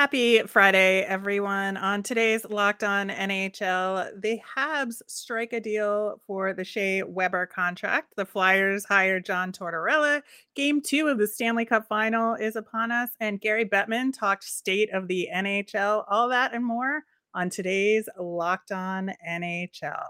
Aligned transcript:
Happy 0.00 0.40
Friday, 0.44 1.02
everyone. 1.02 1.76
On 1.76 2.02
today's 2.02 2.46
Locked 2.48 2.82
On 2.82 3.10
NHL, 3.10 4.18
the 4.18 4.40
Habs 4.56 5.02
strike 5.06 5.52
a 5.52 5.60
deal 5.60 6.22
for 6.26 6.54
the 6.54 6.64
Shea 6.64 7.02
Weber 7.02 7.44
contract. 7.44 8.14
The 8.16 8.24
Flyers 8.24 8.86
hire 8.86 9.20
John 9.20 9.52
Tortorella. 9.52 10.22
Game 10.56 10.80
two 10.80 11.08
of 11.08 11.18
the 11.18 11.26
Stanley 11.26 11.66
Cup 11.66 11.86
final 11.86 12.34
is 12.34 12.56
upon 12.56 12.90
us, 12.90 13.10
and 13.20 13.42
Gary 13.42 13.66
Bettman 13.66 14.18
talked 14.18 14.44
state 14.44 14.88
of 14.94 15.06
the 15.06 15.28
NHL. 15.30 16.06
All 16.08 16.30
that 16.30 16.54
and 16.54 16.64
more 16.64 17.02
on 17.34 17.50
today's 17.50 18.08
Locked 18.18 18.72
On 18.72 19.12
NHL. 19.28 20.02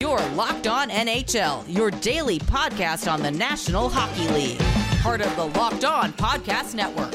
Your 0.00 0.18
Locked 0.30 0.66
On 0.66 0.90
NHL, 0.90 1.72
your 1.72 1.92
daily 1.92 2.40
podcast 2.40 3.08
on 3.08 3.22
the 3.22 3.30
National 3.30 3.88
Hockey 3.88 4.26
League. 4.32 4.58
Part 5.00 5.20
of 5.20 5.34
the 5.36 5.44
Locked 5.60 5.84
On 5.84 6.12
Podcast 6.14 6.74
Network. 6.74 7.14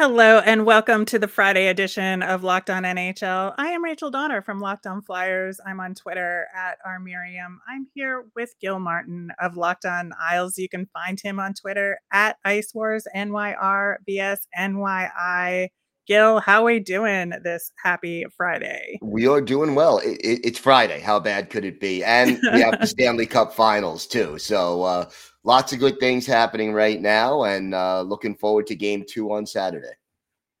Hello 0.00 0.38
and 0.38 0.64
welcome 0.64 1.04
to 1.04 1.18
the 1.18 1.28
Friday 1.28 1.66
edition 1.66 2.22
of 2.22 2.42
Locked 2.42 2.70
On 2.70 2.84
NHL. 2.84 3.54
I 3.58 3.66
am 3.66 3.84
Rachel 3.84 4.10
Donner 4.10 4.40
from 4.40 4.58
Locked 4.58 4.86
On 4.86 5.02
Flyers. 5.02 5.60
I'm 5.66 5.78
on 5.78 5.94
Twitter 5.94 6.46
at 6.56 6.78
rmiriam. 6.88 7.58
I'm 7.68 7.86
here 7.94 8.24
with 8.34 8.54
Gil 8.62 8.80
Martin 8.80 9.30
of 9.38 9.58
Locked 9.58 9.84
On 9.84 10.14
Isles. 10.18 10.56
You 10.56 10.70
can 10.70 10.88
find 10.94 11.20
him 11.20 11.38
on 11.38 11.52
Twitter 11.52 12.00
at 12.10 12.38
Ice 12.46 12.72
Wars 12.74 13.06
NYRBS 13.14 14.38
NYI. 14.58 15.68
Gil, 16.10 16.40
how 16.40 16.62
are 16.62 16.64
we 16.64 16.80
doing 16.80 17.32
this 17.44 17.70
happy 17.80 18.26
Friday? 18.36 18.98
We 19.00 19.28
are 19.28 19.40
doing 19.40 19.76
well. 19.76 19.98
It, 19.98 20.18
it, 20.20 20.40
it's 20.44 20.58
Friday. 20.58 20.98
How 20.98 21.20
bad 21.20 21.50
could 21.50 21.64
it 21.64 21.78
be? 21.78 22.02
And 22.02 22.36
we 22.52 22.60
have 22.62 22.80
the 22.80 22.86
Stanley 22.88 23.26
Cup 23.26 23.54
Finals 23.54 24.08
too. 24.08 24.36
So 24.36 24.82
uh, 24.82 25.08
lots 25.44 25.72
of 25.72 25.78
good 25.78 26.00
things 26.00 26.26
happening 26.26 26.72
right 26.72 27.00
now, 27.00 27.44
and 27.44 27.76
uh, 27.76 28.02
looking 28.02 28.34
forward 28.34 28.66
to 28.66 28.74
Game 28.74 29.04
Two 29.08 29.32
on 29.32 29.46
Saturday. 29.46 29.92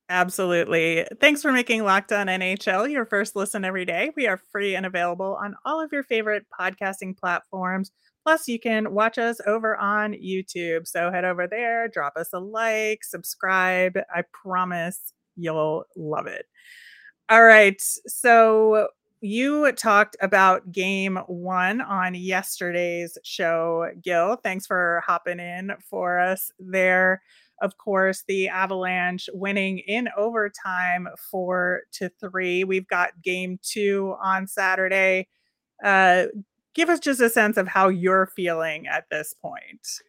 Absolutely. 0.08 1.04
Thanks 1.20 1.42
for 1.42 1.50
making 1.50 1.82
Locked 1.82 2.12
On 2.12 2.28
NHL 2.28 2.88
your 2.88 3.04
first 3.04 3.34
listen 3.34 3.64
every 3.64 3.84
day. 3.84 4.12
We 4.14 4.28
are 4.28 4.40
free 4.52 4.76
and 4.76 4.86
available 4.86 5.36
on 5.42 5.56
all 5.64 5.82
of 5.82 5.92
your 5.92 6.04
favorite 6.04 6.46
podcasting 6.60 7.18
platforms. 7.18 7.90
Plus, 8.24 8.46
you 8.46 8.60
can 8.60 8.94
watch 8.94 9.18
us 9.18 9.40
over 9.48 9.76
on 9.76 10.12
YouTube. 10.12 10.86
So 10.86 11.10
head 11.10 11.24
over 11.24 11.48
there, 11.48 11.88
drop 11.88 12.12
us 12.14 12.28
a 12.32 12.38
like, 12.38 13.02
subscribe. 13.02 13.98
I 14.14 14.22
promise 14.32 15.12
you'll 15.40 15.84
love 15.96 16.26
it. 16.26 16.46
All 17.28 17.42
right. 17.42 17.80
So 17.80 18.88
you 19.20 19.70
talked 19.72 20.16
about 20.20 20.72
game 20.72 21.16
one 21.26 21.80
on 21.80 22.14
yesterday's 22.14 23.18
show, 23.22 23.90
Gil. 24.02 24.36
Thanks 24.36 24.66
for 24.66 25.02
hopping 25.06 25.38
in 25.40 25.72
for 25.88 26.18
us 26.18 26.50
there 26.58 27.20
of 27.60 27.76
course, 27.76 28.24
the 28.26 28.48
Avalanche 28.48 29.28
winning 29.32 29.78
in 29.80 30.08
overtime 30.16 31.08
four 31.30 31.82
to 31.92 32.10
three. 32.20 32.64
We've 32.64 32.88
got 32.88 33.22
game 33.22 33.58
two 33.62 34.16
on 34.22 34.46
Saturday. 34.46 35.28
Uh, 35.84 36.26
give 36.74 36.88
us 36.88 37.00
just 37.00 37.20
a 37.20 37.28
sense 37.28 37.56
of 37.56 37.68
how 37.68 37.88
you're 37.88 38.26
feeling 38.34 38.86
at 38.86 39.04
this 39.10 39.34
point. 39.34 40.00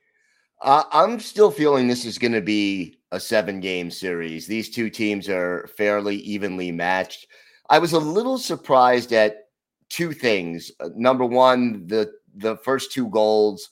Uh, 0.62 0.84
I'm 0.92 1.20
still 1.20 1.50
feeling 1.50 1.88
this 1.88 2.06
is 2.06 2.20
going 2.20 2.34
to 2.34 2.42
be 2.42 3.00
a 3.12 3.20
seven 3.20 3.60
game 3.60 3.90
series. 3.90 4.46
These 4.46 4.70
two 4.70 4.90
teams 4.90 5.28
are 5.28 5.68
fairly 5.76 6.18
evenly 6.18 6.72
matched. 6.72 7.26
I 7.70 7.80
was 7.80 7.94
a 7.94 8.00
little 8.00 8.38
surprised 8.38 9.12
at 9.12 9.48
two 9.90 10.14
things. 10.14 10.72
Uh, 10.80 10.90
number 10.96 11.26
one, 11.26 11.88
the 11.88 12.12
the 12.36 12.58
first 12.58 12.92
two 12.92 13.10
goals 13.10 13.70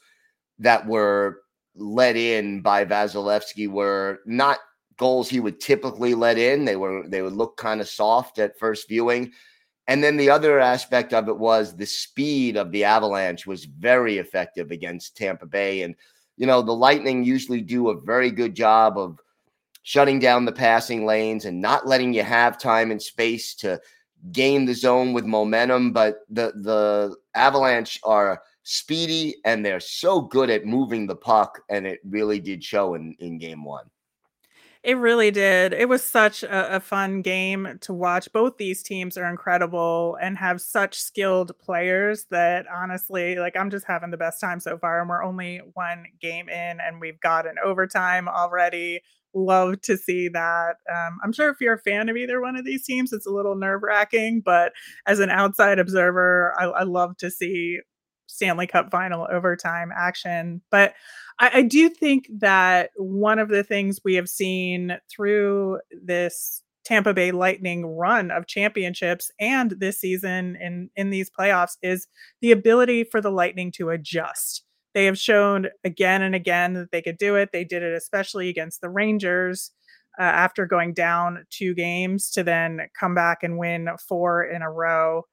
that 0.58 0.86
were 0.86 1.42
let 1.76 2.16
in 2.16 2.62
by 2.62 2.84
Vasilevskiy 2.86 3.70
were 3.70 4.20
not 4.26 4.58
goals 4.98 5.30
he 5.30 5.40
would 5.40 5.62
typically 5.62 6.16
let 6.16 6.40
in. 6.40 6.66
They 6.66 6.76
were 6.76 7.08
they 7.08 7.22
would 7.22 7.34
look 7.34 7.56
kind 7.56 7.82
of 7.82 7.88
soft 7.88 8.40
at 8.40 8.58
first 8.58 8.90
viewing. 8.90 9.32
And 9.88 10.04
then 10.04 10.18
the 10.18 10.30
other 10.30 10.60
aspect 10.60 11.14
of 11.14 11.30
it 11.30 11.38
was 11.38 11.76
the 11.76 11.86
speed 11.86 12.58
of 12.58 12.72
the 12.72 12.84
Avalanche 12.84 13.46
was 13.48 13.66
very 13.66 14.18
effective 14.18 14.72
against 14.72 15.18
Tampa 15.18 15.46
Bay. 15.46 15.82
And, 15.84 15.96
you 16.40 16.48
know, 16.48 16.62
the 16.62 16.72
Lightning 16.72 17.24
usually 17.24 17.60
do 17.60 17.90
a 17.90 18.00
very 18.00 18.32
good 18.32 18.56
job 18.56 18.98
of 18.98 19.20
shutting 19.84 20.20
down 20.20 20.46
the 20.46 20.52
passing 20.52 21.06
lanes 21.06 21.44
and 21.44 21.62
not 21.62 21.86
letting 21.86 22.14
you 22.14 22.24
have 22.24 22.58
time 22.58 22.92
and 22.92 23.02
space 23.02 23.54
to 23.56 23.80
gain 24.32 24.66
the 24.66 24.74
zone 24.74 25.12
with 25.12 25.26
momentum. 25.26 25.92
But 25.92 26.22
the 26.30 26.54
the 26.56 27.18
Avalanche 27.36 28.00
are 28.06 28.42
speedy 28.64 29.36
and 29.44 29.66
they're 29.66 29.82
so 29.82 30.22
good 30.22 30.50
at 30.50 30.66
moving 30.66 31.06
the 31.06 31.16
puck 31.16 31.62
and 31.70 31.86
it 31.86 32.00
really 32.06 32.40
did 32.40 32.64
show 32.64 32.94
in 32.96 33.16
in 33.20 33.38
game 33.38 33.66
1 33.66 33.86
it 34.82 34.96
really 34.96 35.30
did. 35.30 35.74
It 35.74 35.90
was 35.90 36.04
such 36.04 36.42
a, 36.42 36.78
a, 36.78 36.80
fun 36.80 37.22
game 37.22 37.78
to 37.82 37.94
watch. 37.94 38.32
Both 38.32 38.58
these 38.58 38.82
teams 38.82 39.18
are 39.18 39.30
incredible 39.30 40.18
and 40.22 40.38
have 40.38 40.62
such 40.62 40.98
skilled 40.98 41.52
players 41.60 42.26
that 42.32 42.66
honestly, 42.74 43.36
like 43.36 43.58
I'm 43.58 43.70
just 43.70 43.86
having 43.86 44.10
the 44.10 44.18
best 44.18 44.40
time 44.40 44.62
so 44.62 44.78
far. 44.78 45.02
And 45.02 45.10
we're 45.10 45.24
only 45.24 45.60
one 45.74 46.06
game 46.22 46.48
in 46.48 46.80
and 46.80 47.02
we've 47.02 47.20
got 47.20 47.46
an 47.46 47.56
overtime 47.64 48.30
already. 48.30 49.02
Love 49.34 49.82
to 49.82 49.98
see 49.98 50.30
that. 50.30 50.78
Um, 50.90 51.20
I'm 51.26 51.34
sure 51.34 51.50
if 51.50 51.58
you're 51.60 51.74
a 51.74 51.80
fan 51.80 52.08
of 52.08 52.16
either 52.16 52.40
one 52.40 52.56
of 52.56 52.64
these 52.64 52.86
teams, 52.86 53.12
it's 53.12 53.28
a 53.28 53.32
little 53.32 53.56
nerve 53.56 53.84
wracking, 53.84 54.42
but 54.44 54.72
as 55.06 55.20
an 55.20 55.30
outside 55.30 55.78
observer, 55.78 56.56
I, 56.58 56.66
I 56.66 56.84
love 56.84 57.18
to 57.18 57.30
see 57.30 57.80
Stanley 58.30 58.68
Cup 58.68 58.92
final 58.92 59.28
overtime 59.32 59.92
action. 59.96 60.62
But 60.70 60.94
I, 61.40 61.52
I, 61.56 61.62
do 61.64 61.90
think 61.90 62.30
that 62.40 62.92
one 62.96 63.40
of 63.40 63.50
the 63.50 63.64
things 63.64 64.00
we 64.04 64.16
have 64.16 64.30
seen 64.30 64.98
through 65.10 65.80
this 66.04 66.62
Tampa 66.86 67.14
Bay 67.14 67.32
Lightning 67.32 67.86
run 67.86 68.32
of 68.32 68.48
championships 68.48 69.32
and 69.40 69.72
this 69.72 70.00
season 70.00 70.58
in, 70.62 70.90
in 70.96 71.10
these 71.10 71.30
playoffs 71.30 71.78
is 71.82 72.08
the 72.42 72.52
ability 72.52 73.04
for 73.04 73.22
the 73.22 73.32
Lightning 73.32 73.72
to 73.74 73.90
adjust. 73.90 74.64
They 74.94 75.06
have 75.06 75.18
shown 75.18 75.68
again 75.84 76.22
and 76.22 76.34
again 76.34 76.74
that 76.74 76.92
they 76.92 77.02
could 77.02 77.18
do 77.18 77.36
it. 77.36 77.50
They 77.52 77.64
did 77.64 77.84
it 77.84 77.94
especially 77.94 78.50
against 78.50 78.82
the 78.82 78.90
Rangers. 78.90 79.72
Uh, 80.20 80.24
after 80.24 80.66
going 80.66 80.94
down 80.94 81.46
two 81.50 81.74
games 81.74 82.30
to 82.30 82.44
then 82.44 82.82
come 83.00 83.16
back 83.16 83.42
and 83.42 83.58
win 83.58 83.88
four 84.06 84.44
in 84.44 84.62
a 84.62 84.70
row. 84.70 85.24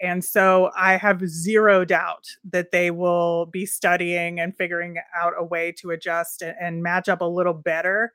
And 0.00 0.24
so 0.24 0.70
I 0.76 0.96
have 0.96 1.26
zero 1.26 1.84
doubt 1.84 2.26
that 2.50 2.70
they 2.70 2.90
will 2.90 3.46
be 3.46 3.64
studying 3.64 4.40
and 4.40 4.56
figuring 4.56 4.96
out 5.16 5.32
a 5.38 5.44
way 5.44 5.72
to 5.78 5.90
adjust 5.90 6.42
and, 6.42 6.54
and, 6.60 6.82
match 6.82 7.08
up 7.08 7.22
a 7.22 7.24
little 7.24 7.54
better 7.54 8.12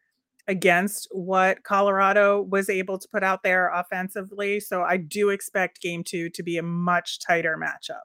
against 0.47 1.07
what 1.11 1.63
Colorado 1.63 2.41
was 2.41 2.69
able 2.69 2.99
to 2.99 3.07
put 3.07 3.23
out 3.23 3.41
there 3.41 3.69
offensively. 3.69 4.59
So 4.59 4.83
I 4.83 4.97
do 4.97 5.29
expect 5.29 5.81
game 5.81 6.03
two 6.03 6.29
to 6.31 6.43
be 6.43 6.57
a 6.57 6.63
much 6.63 7.19
tighter 7.19 7.57
matchup. 7.57 8.01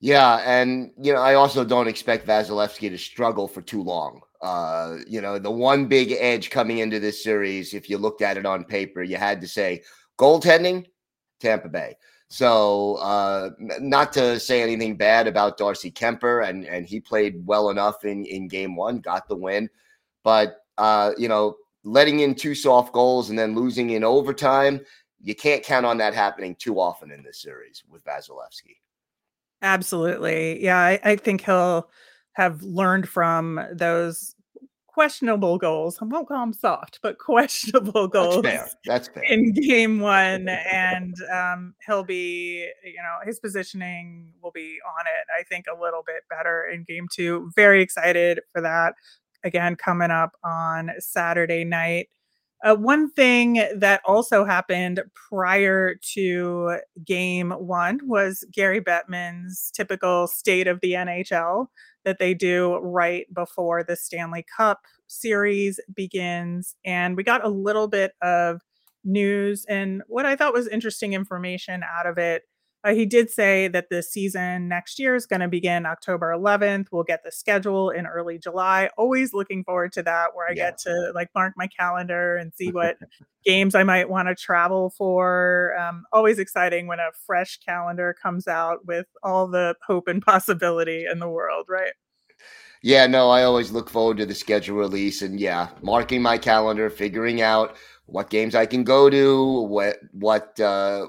Yeah. 0.00 0.42
And, 0.44 0.90
you 1.00 1.12
know, 1.12 1.20
I 1.20 1.34
also 1.34 1.64
don't 1.64 1.86
expect 1.86 2.26
Vasilevskiy 2.26 2.90
to 2.90 2.98
struggle 2.98 3.46
for 3.46 3.62
too 3.62 3.82
long. 3.82 4.20
Uh, 4.42 4.96
you 5.06 5.20
know, 5.20 5.38
the 5.38 5.50
one 5.50 5.86
big 5.86 6.12
edge 6.18 6.50
coming 6.50 6.78
into 6.78 6.98
this 6.98 7.22
series, 7.22 7.72
if 7.72 7.88
you 7.88 7.96
looked 7.96 8.20
at 8.20 8.36
it 8.36 8.44
on 8.44 8.64
paper, 8.64 9.02
you 9.04 9.16
had 9.16 9.40
to 9.40 9.46
say 9.46 9.82
goaltending, 10.18 10.84
Tampa 11.40 11.68
Bay. 11.68 11.94
So, 12.32 12.94
uh, 12.94 13.50
not 13.58 14.10
to 14.14 14.40
say 14.40 14.62
anything 14.62 14.96
bad 14.96 15.26
about 15.26 15.58
Darcy 15.58 15.90
Kuemper, 15.90 16.48
and 16.48 16.64
and 16.64 16.86
he 16.86 16.98
played 16.98 17.46
well 17.46 17.68
enough 17.68 18.06
in 18.06 18.24
in 18.24 18.48
game 18.48 18.74
one, 18.74 19.00
got 19.00 19.28
the 19.28 19.36
win, 19.36 19.68
but 20.24 20.64
uh, 20.78 21.10
you 21.18 21.28
know, 21.28 21.56
letting 21.84 22.20
in 22.20 22.34
two 22.34 22.54
soft 22.54 22.94
goals 22.94 23.28
and 23.28 23.38
then 23.38 23.54
losing 23.54 23.90
in 23.90 24.02
overtime, 24.02 24.80
you 25.20 25.34
can't 25.34 25.62
count 25.62 25.84
on 25.84 25.98
that 25.98 26.14
happening 26.14 26.54
too 26.54 26.80
often 26.80 27.10
in 27.10 27.22
this 27.22 27.42
series 27.42 27.84
with 27.86 28.02
Vasilevskiy. 28.04 28.78
Absolutely, 29.60 30.64
yeah, 30.64 30.78
I, 30.78 31.00
I 31.04 31.16
think 31.16 31.42
he'll 31.42 31.90
have 32.32 32.62
learned 32.62 33.10
from 33.10 33.60
those 33.74 34.34
questionable 34.92 35.58
goals. 35.58 35.98
I 36.00 36.04
won't 36.04 36.28
call 36.28 36.40
them 36.40 36.52
soft, 36.52 37.00
but 37.02 37.18
questionable 37.18 38.08
goals. 38.08 38.42
That's 38.42 38.72
fair. 38.72 38.80
That's 38.84 39.08
fair. 39.08 39.24
In 39.24 39.52
game 39.52 40.00
one, 40.00 40.48
and 40.72 41.14
um, 41.32 41.74
he'll 41.86 42.04
be, 42.04 42.68
you 42.84 43.02
know, 43.02 43.18
his 43.24 43.40
positioning 43.40 44.32
will 44.42 44.52
be 44.52 44.78
on 44.98 45.06
it. 45.06 45.26
I 45.38 45.42
think 45.44 45.66
a 45.66 45.80
little 45.80 46.02
bit 46.06 46.22
better 46.28 46.64
in 46.64 46.84
game 46.84 47.08
two. 47.12 47.50
Very 47.56 47.82
excited 47.82 48.40
for 48.52 48.60
that. 48.60 48.94
Again, 49.44 49.76
coming 49.76 50.10
up 50.10 50.32
on 50.44 50.90
Saturday 50.98 51.64
night. 51.64 52.08
Uh, 52.64 52.76
one 52.76 53.10
thing 53.10 53.54
that 53.74 54.00
also 54.04 54.44
happened 54.44 55.02
prior 55.28 55.96
to 56.14 56.78
game 57.04 57.50
one 57.50 57.98
was 58.04 58.44
Gary 58.52 58.80
Bettman's 58.80 59.72
typical 59.74 60.28
state 60.28 60.68
of 60.68 60.78
the 60.80 60.92
NHL 60.92 61.66
that 62.04 62.18
they 62.18 62.34
do 62.34 62.76
right 62.78 63.26
before 63.34 63.82
the 63.82 63.96
Stanley 63.96 64.44
Cup 64.56 64.80
series 65.06 65.78
begins. 65.94 66.74
And 66.84 67.16
we 67.16 67.22
got 67.22 67.44
a 67.44 67.48
little 67.48 67.88
bit 67.88 68.12
of 68.22 68.60
news 69.04 69.64
and 69.68 70.00
what 70.06 70.24
I 70.24 70.36
thought 70.36 70.52
was 70.52 70.68
interesting 70.68 71.12
information 71.12 71.82
out 71.82 72.06
of 72.06 72.18
it 72.18 72.44
uh, 72.84 72.94
he 72.94 73.06
did 73.06 73.30
say 73.30 73.68
that 73.68 73.90
the 73.90 74.02
season 74.02 74.68
next 74.68 74.98
year 74.98 75.14
is 75.14 75.26
going 75.26 75.40
to 75.40 75.48
begin 75.48 75.86
October 75.86 76.32
11th. 76.36 76.86
We'll 76.90 77.04
get 77.04 77.22
the 77.24 77.30
schedule 77.30 77.90
in 77.90 78.06
early 78.06 78.38
July. 78.38 78.90
Always 78.96 79.32
looking 79.32 79.62
forward 79.62 79.92
to 79.92 80.02
that, 80.02 80.34
where 80.34 80.48
I 80.48 80.52
yeah. 80.52 80.70
get 80.70 80.78
to 80.78 81.12
like 81.14 81.28
mark 81.34 81.54
my 81.56 81.68
calendar 81.68 82.36
and 82.36 82.52
see 82.54 82.70
what 82.70 82.96
games 83.44 83.74
I 83.74 83.84
might 83.84 84.08
want 84.08 84.28
to 84.28 84.34
travel 84.34 84.90
for. 84.90 85.76
Um, 85.78 86.04
always 86.12 86.38
exciting 86.38 86.88
when 86.88 86.98
a 86.98 87.10
fresh 87.24 87.58
calendar 87.64 88.16
comes 88.20 88.48
out 88.48 88.84
with 88.84 89.06
all 89.22 89.46
the 89.46 89.76
hope 89.86 90.08
and 90.08 90.20
possibility 90.24 91.06
in 91.10 91.20
the 91.20 91.28
world, 91.28 91.66
right? 91.68 91.92
Yeah, 92.82 93.06
no, 93.06 93.30
I 93.30 93.44
always 93.44 93.70
look 93.70 93.88
forward 93.88 94.16
to 94.16 94.26
the 94.26 94.34
schedule 94.34 94.76
release 94.76 95.22
and 95.22 95.38
yeah, 95.38 95.68
marking 95.82 96.20
my 96.20 96.36
calendar, 96.36 96.90
figuring 96.90 97.40
out 97.40 97.76
what 98.06 98.28
games 98.28 98.56
I 98.56 98.66
can 98.66 98.82
go 98.82 99.08
to, 99.08 99.60
what 99.68 99.98
what 100.10 100.58
uh, 100.58 101.06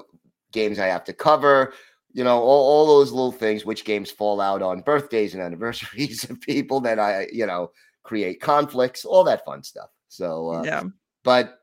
games 0.54 0.78
I 0.78 0.86
have 0.86 1.04
to 1.04 1.12
cover, 1.12 1.74
you 2.12 2.24
know, 2.24 2.38
all, 2.38 2.64
all 2.70 2.86
those 2.86 3.12
little 3.12 3.32
things, 3.32 3.66
which 3.66 3.84
games 3.84 4.10
fall 4.10 4.40
out 4.40 4.62
on 4.62 4.80
birthdays 4.80 5.34
and 5.34 5.42
anniversaries 5.42 6.24
of 6.30 6.40
people 6.40 6.80
that 6.80 6.98
I, 6.98 7.28
you 7.30 7.44
know, 7.44 7.72
create 8.02 8.40
conflicts, 8.40 9.04
all 9.04 9.24
that 9.24 9.44
fun 9.44 9.62
stuff. 9.62 9.90
So, 10.08 10.48
uh, 10.48 10.62
yeah. 10.62 10.84
But 11.24 11.58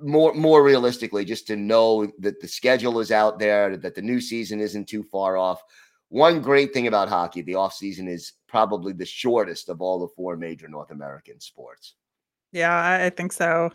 more 0.00 0.34
more 0.34 0.62
realistically, 0.62 1.24
just 1.24 1.46
to 1.48 1.56
know 1.56 2.06
that 2.20 2.40
the 2.40 2.48
schedule 2.48 3.00
is 3.00 3.10
out 3.10 3.38
there, 3.38 3.76
that 3.76 3.94
the 3.94 4.02
new 4.02 4.20
season 4.20 4.60
isn't 4.60 4.86
too 4.86 5.02
far 5.10 5.36
off. 5.36 5.62
One 6.10 6.40
great 6.40 6.72
thing 6.72 6.86
about 6.86 7.08
hockey, 7.08 7.42
the 7.42 7.56
off 7.56 7.74
season 7.74 8.08
is 8.08 8.32
probably 8.46 8.92
the 8.92 9.04
shortest 9.04 9.68
of 9.68 9.82
all 9.82 9.98
the 9.98 10.14
four 10.16 10.36
major 10.36 10.68
North 10.68 10.90
American 10.90 11.40
sports. 11.40 11.94
Yeah, 12.52 13.04
I 13.04 13.10
think 13.10 13.32
so. 13.32 13.70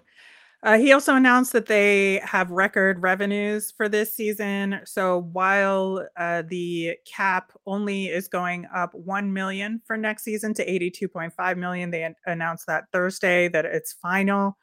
Uh, 0.64 0.78
he 0.78 0.94
also 0.94 1.14
announced 1.14 1.52
that 1.52 1.66
they 1.66 2.22
have 2.24 2.50
record 2.50 3.02
revenues 3.02 3.74
for 3.76 3.90
this 3.90 4.14
season. 4.14 4.80
So 4.86 5.30
while 5.34 6.08
uh, 6.18 6.44
the 6.48 6.96
cap 7.06 7.52
only 7.66 8.06
is 8.06 8.30
going 8.30 8.66
up 8.74 8.92
1 8.94 9.34
million 9.34 9.82
for 9.86 9.98
next 9.98 10.24
season 10.24 10.54
to 10.54 10.66
82.5 10.66 11.58
million, 11.58 11.92
they 11.92 12.04
an- 12.04 12.16
announced 12.26 12.68
that 12.68 12.86
Thursday 12.94 13.50
that 13.50 13.66
it's 13.66 13.92
final. 13.92 14.58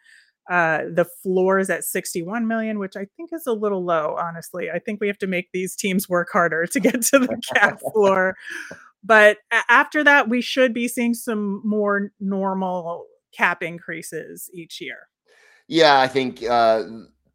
Uh, 0.50 0.84
the 0.90 1.04
floor 1.22 1.58
is 1.58 1.68
at 1.68 1.84
61 1.84 2.48
million, 2.48 2.78
which 2.78 2.96
I 2.96 3.06
think 3.18 3.28
is 3.34 3.46
a 3.46 3.52
little 3.52 3.84
low, 3.84 4.16
honestly. 4.18 4.70
I 4.70 4.78
think 4.78 5.02
we 5.02 5.06
have 5.06 5.18
to 5.18 5.26
make 5.26 5.50
these 5.52 5.76
teams 5.76 6.08
work 6.08 6.28
harder 6.32 6.66
to 6.66 6.80
get 6.80 7.02
to 7.02 7.18
the 7.18 7.38
cap 7.54 7.78
floor. 7.92 8.36
But 9.04 9.36
after 9.68 10.02
that, 10.04 10.30
we 10.30 10.40
should 10.40 10.72
be 10.72 10.88
seeing 10.88 11.12
some 11.12 11.60
more 11.62 12.10
normal 12.20 13.04
cap 13.36 13.62
increases 13.62 14.48
each 14.54 14.80
year. 14.80 15.09
Yeah, 15.70 16.00
I 16.00 16.08
think 16.08 16.42
uh, 16.42 16.82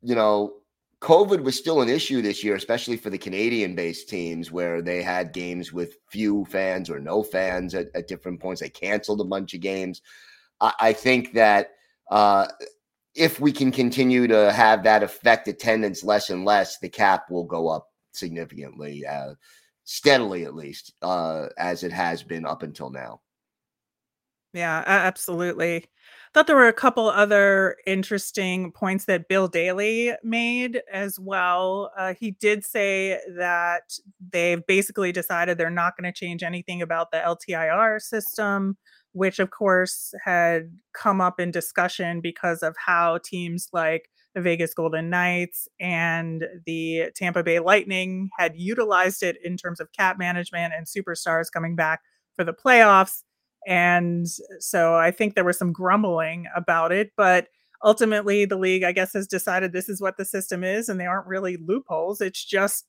you 0.01 0.13
know 0.13 0.55
COVID 0.99 1.41
was 1.41 1.57
still 1.57 1.81
an 1.81 1.87
issue 1.87 2.21
this 2.21 2.43
year, 2.43 2.55
especially 2.55 2.97
for 2.97 3.09
the 3.09 3.17
Canadian-based 3.17 4.09
teams 4.09 4.51
where 4.51 4.81
they 4.81 5.01
had 5.01 5.31
games 5.31 5.71
with 5.71 5.95
few 6.09 6.43
fans 6.45 6.89
or 6.89 6.99
no 6.99 7.23
fans 7.23 7.73
at, 7.73 7.87
at 7.95 8.09
different 8.09 8.41
points. 8.41 8.59
They 8.59 8.67
canceled 8.69 9.21
a 9.21 9.23
bunch 9.23 9.53
of 9.53 9.61
games. 9.61 10.01
I, 10.59 10.73
I 10.81 10.93
think 10.93 11.31
that 11.33 11.75
uh, 12.11 12.47
if 13.15 13.39
we 13.39 13.53
can 13.53 13.71
continue 13.71 14.27
to 14.27 14.51
have 14.51 14.83
that 14.83 15.01
affect 15.01 15.47
attendance 15.47 16.03
less 16.03 16.29
and 16.29 16.43
less, 16.43 16.77
the 16.79 16.89
cap 16.89 17.31
will 17.31 17.45
go 17.45 17.69
up 17.69 17.87
significantly, 18.11 19.05
uh, 19.05 19.35
steadily 19.85 20.43
at 20.43 20.55
least, 20.55 20.91
uh, 21.01 21.47
as 21.57 21.83
it 21.83 21.93
has 21.93 22.21
been 22.21 22.45
up 22.45 22.63
until 22.63 22.89
now. 22.89 23.21
Yeah, 24.55 24.83
absolutely 24.87 25.85
thought 26.35 26.47
there 26.47 26.55
were 26.57 26.67
a 26.67 26.73
couple 26.73 27.07
other 27.09 27.77
interesting 27.87 28.69
points 28.73 29.05
that 29.05 29.29
Bill 29.29 29.47
Daly 29.47 30.11
made 30.21 30.81
as 30.91 31.17
well. 31.17 31.93
Uh, 31.97 32.13
he 32.19 32.31
did 32.31 32.65
say 32.65 33.21
that 33.37 33.83
they've 34.33 34.65
basically 34.67 35.13
decided 35.13 35.57
they're 35.57 35.69
not 35.69 35.93
going 35.97 36.11
to 36.11 36.17
change 36.17 36.43
anything 36.43 36.81
about 36.81 37.11
the 37.11 37.19
LTIR 37.19 38.01
system, 38.01 38.75
which 39.13 39.39
of 39.39 39.49
course 39.51 40.13
had 40.25 40.73
come 40.93 41.21
up 41.21 41.39
in 41.39 41.51
discussion 41.51 42.19
because 42.19 42.61
of 42.63 42.75
how 42.85 43.17
teams 43.23 43.69
like 43.71 44.09
the 44.33 44.41
Vegas 44.41 44.73
Golden 44.73 45.09
Knights 45.09 45.69
and 45.79 46.43
the 46.65 47.11
Tampa 47.15 47.43
Bay 47.43 47.59
Lightning 47.59 48.29
had 48.37 48.51
utilized 48.57 49.23
it 49.23 49.37
in 49.41 49.55
terms 49.55 49.79
of 49.79 49.87
cap 49.93 50.19
management 50.19 50.73
and 50.75 50.85
superstars 50.85 51.45
coming 51.49 51.77
back 51.77 52.01
for 52.35 52.43
the 52.43 52.53
playoffs 52.53 53.21
and 53.65 54.27
so 54.59 54.95
I 54.95 55.11
think 55.11 55.35
there 55.35 55.43
was 55.43 55.57
some 55.57 55.73
grumbling 55.73 56.45
about 56.55 56.91
it, 56.91 57.11
but 57.17 57.47
ultimately 57.83 58.45
the 58.45 58.57
league, 58.57 58.83
I 58.83 58.91
guess, 58.91 59.13
has 59.13 59.27
decided 59.27 59.71
this 59.71 59.89
is 59.89 60.01
what 60.01 60.17
the 60.17 60.25
system 60.25 60.63
is, 60.63 60.89
and 60.89 60.99
they 60.99 61.05
aren't 61.05 61.27
really 61.27 61.57
loopholes. 61.57 62.21
It's 62.21 62.43
just 62.43 62.85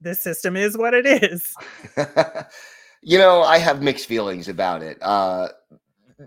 this 0.00 0.22
system 0.22 0.56
is 0.56 0.76
what 0.76 0.94
it 0.94 1.06
is. 1.06 1.52
you 3.02 3.18
know, 3.18 3.42
I 3.42 3.58
have 3.58 3.82
mixed 3.82 4.06
feelings 4.06 4.48
about 4.48 4.82
it. 4.82 4.98
Uh, 5.02 5.48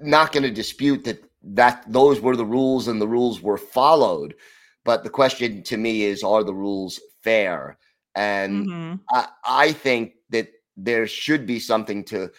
not 0.02 0.31
going 0.31 0.44
to 0.44 0.52
dispute 0.52 1.04
that 1.06 1.24
that 1.42 1.84
those 1.88 2.19
were 2.19 2.36
the 2.36 2.45
rules 2.45 2.88
and 2.88 3.02
the 3.02 3.07
rules 3.07 3.42
were 3.42 3.57
followed, 3.57 4.36
but 4.84 5.04
the 5.04 5.10
question 5.10 5.63
to 5.63 5.78
me 5.78 6.04
is, 6.04 6.24
are 6.24 6.44
the 6.44 6.54
rules 6.54 7.00
fair? 7.24 7.78
And 8.16 8.68
mm-hmm. 8.68 8.95
I, 9.12 9.28
I 9.45 9.72
think 9.72 10.16
that 10.31 10.50
there 10.75 11.07
should 11.07 11.45
be 11.45 11.60
something 11.60 12.04
to 12.06 12.30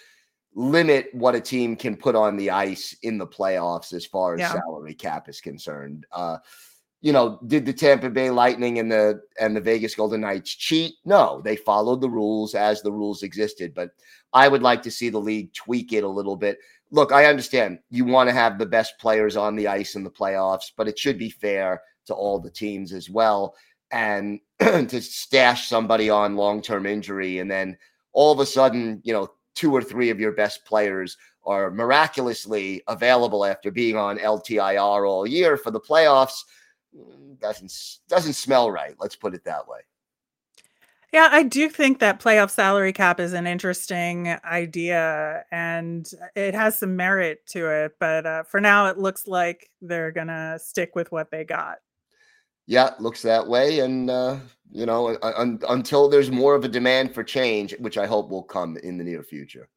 limit 0.55 1.09
what 1.13 1.35
a 1.35 1.41
team 1.41 1.77
can 1.77 1.97
put 1.97 2.15
on 2.15 2.37
the 2.37 2.51
ice 2.51 2.97
in 3.03 3.19
the 3.19 3.27
playoffs 3.27 3.93
as 3.93 4.05
far 4.05 4.35
as 4.35 4.41
yeah. 4.41 4.53
salary 4.53 4.95
cap 4.95 5.29
is 5.29 5.41
concerned. 5.41 6.07
Uh, 6.13 6.39
you 7.01 7.13
know, 7.13 7.41
did 7.47 7.65
the 7.65 7.73
Tampa 7.73 8.11
Bay 8.11 8.31
Lightning 8.31 8.79
and 8.79 8.93
the 8.93 9.23
and 9.41 9.57
the 9.57 9.61
Vegas 9.61 9.95
Golden 9.95 10.21
Knights 10.21 10.55
cheat? 10.55 10.95
No, 11.05 11.41
they 11.43 11.57
followed 11.57 12.01
the 12.01 12.11
rules 12.11 12.55
as 12.55 12.83
the 12.83 12.93
rules 12.93 13.23
existed. 13.23 13.73
But 13.75 13.91
I 14.33 14.49
would 14.49 14.63
like 14.63 14.83
to 14.83 14.91
see 14.91 15.09
the 15.09 15.19
league 15.19 15.55
tweak 15.55 15.93
it 15.93 16.05
a 16.05 16.09
little 16.09 16.37
bit. 16.37 16.59
Look, 16.91 17.13
I 17.13 17.27
understand 17.27 17.79
you 17.89 18.05
want 18.05 18.29
to 18.29 18.35
have 18.35 18.59
the 18.59 18.67
best 18.67 18.99
players 18.99 19.37
on 19.37 19.57
the 19.57 19.69
ice 19.69 19.95
in 19.95 20.05
the 20.05 20.11
playoffs, 20.11 20.73
but 20.77 20.89
it 20.89 20.99
should 20.99 21.19
be 21.19 21.31
fair 21.31 21.81
to 22.07 22.15
all 22.15 22.39
the 22.39 22.51
teams 22.51 22.93
as 22.93 23.09
well. 23.09 23.55
And 23.93 24.41
to 24.61 25.01
stash 25.01 25.69
somebody 25.69 26.11
on 26.11 26.37
long 26.37 26.61
term 26.61 26.85
injury 26.85 27.39
and 27.39 27.51
then 27.51 27.79
all 28.13 28.33
of 28.33 28.41
a 28.41 28.47
sudden, 28.47 29.01
you 29.05 29.13
know, 29.13 29.29
two 29.61 29.77
or 29.77 29.83
three 29.83 30.09
of 30.09 30.19
your 30.19 30.33
best 30.33 30.65
players 30.65 31.19
are 31.45 31.71
miraculously 31.71 32.83
available 32.89 33.45
after 33.45 33.71
being 33.71 33.95
on 33.95 34.17
LTIR 34.17 35.07
all 35.07 35.27
year 35.27 35.59
for 35.59 35.71
the 35.71 35.81
playoffs 35.81 36.45
mm, 36.97 37.39
doesn't 37.39 37.71
doesn't 38.09 38.33
smell 38.33 38.71
right. 38.71 38.95
Let's 38.99 39.17
put 39.17 39.35
it 39.35 39.45
that 39.45 39.69
way. 39.69 39.81
Yeah, 41.13 41.29
I 41.31 41.43
do 41.43 41.69
think 41.69 41.99
that 41.99 42.21
playoff 42.21 42.51
salary 42.51 42.95
cap 42.95 43.21
is 43.21 43.35
an 43.35 43.47
interesting 43.47 44.29
idea 44.45 45.45
and 45.51 46.11
it 46.35 46.55
has 46.55 46.79
some 46.79 46.97
merit 46.97 47.45
to 47.49 47.69
it. 47.69 47.97
But 47.99 48.25
uh, 48.27 48.43
for 48.45 48.61
now, 48.61 48.87
it 48.87 48.97
looks 48.97 49.27
like 49.27 49.71
they're 49.83 50.13
going 50.13 50.29
to 50.29 50.59
stick 50.63 50.95
with 50.95 51.11
what 51.13 51.31
they 51.31 51.45
got. 51.45 51.79
Yeah, 52.71 52.91
looks 53.01 53.23
that 53.23 53.49
way. 53.49 53.81
And 53.81 54.09
uh, 54.09 54.37
you 54.71 54.87
know, 54.87 55.19
un- 55.25 55.59
until 55.69 56.09
there's 56.09 56.31
more 56.31 56.55
of 56.55 56.63
a 56.65 56.69
demand 56.69 57.13
for 57.13 57.25
change, 57.25 57.75
which 57.81 57.99
I 57.99 58.07
hope 58.07 58.31
will 58.31 58.45
come 58.45 58.77
in 58.77 58.97
the 58.97 59.03
near 59.03 59.25
future. 59.25 59.69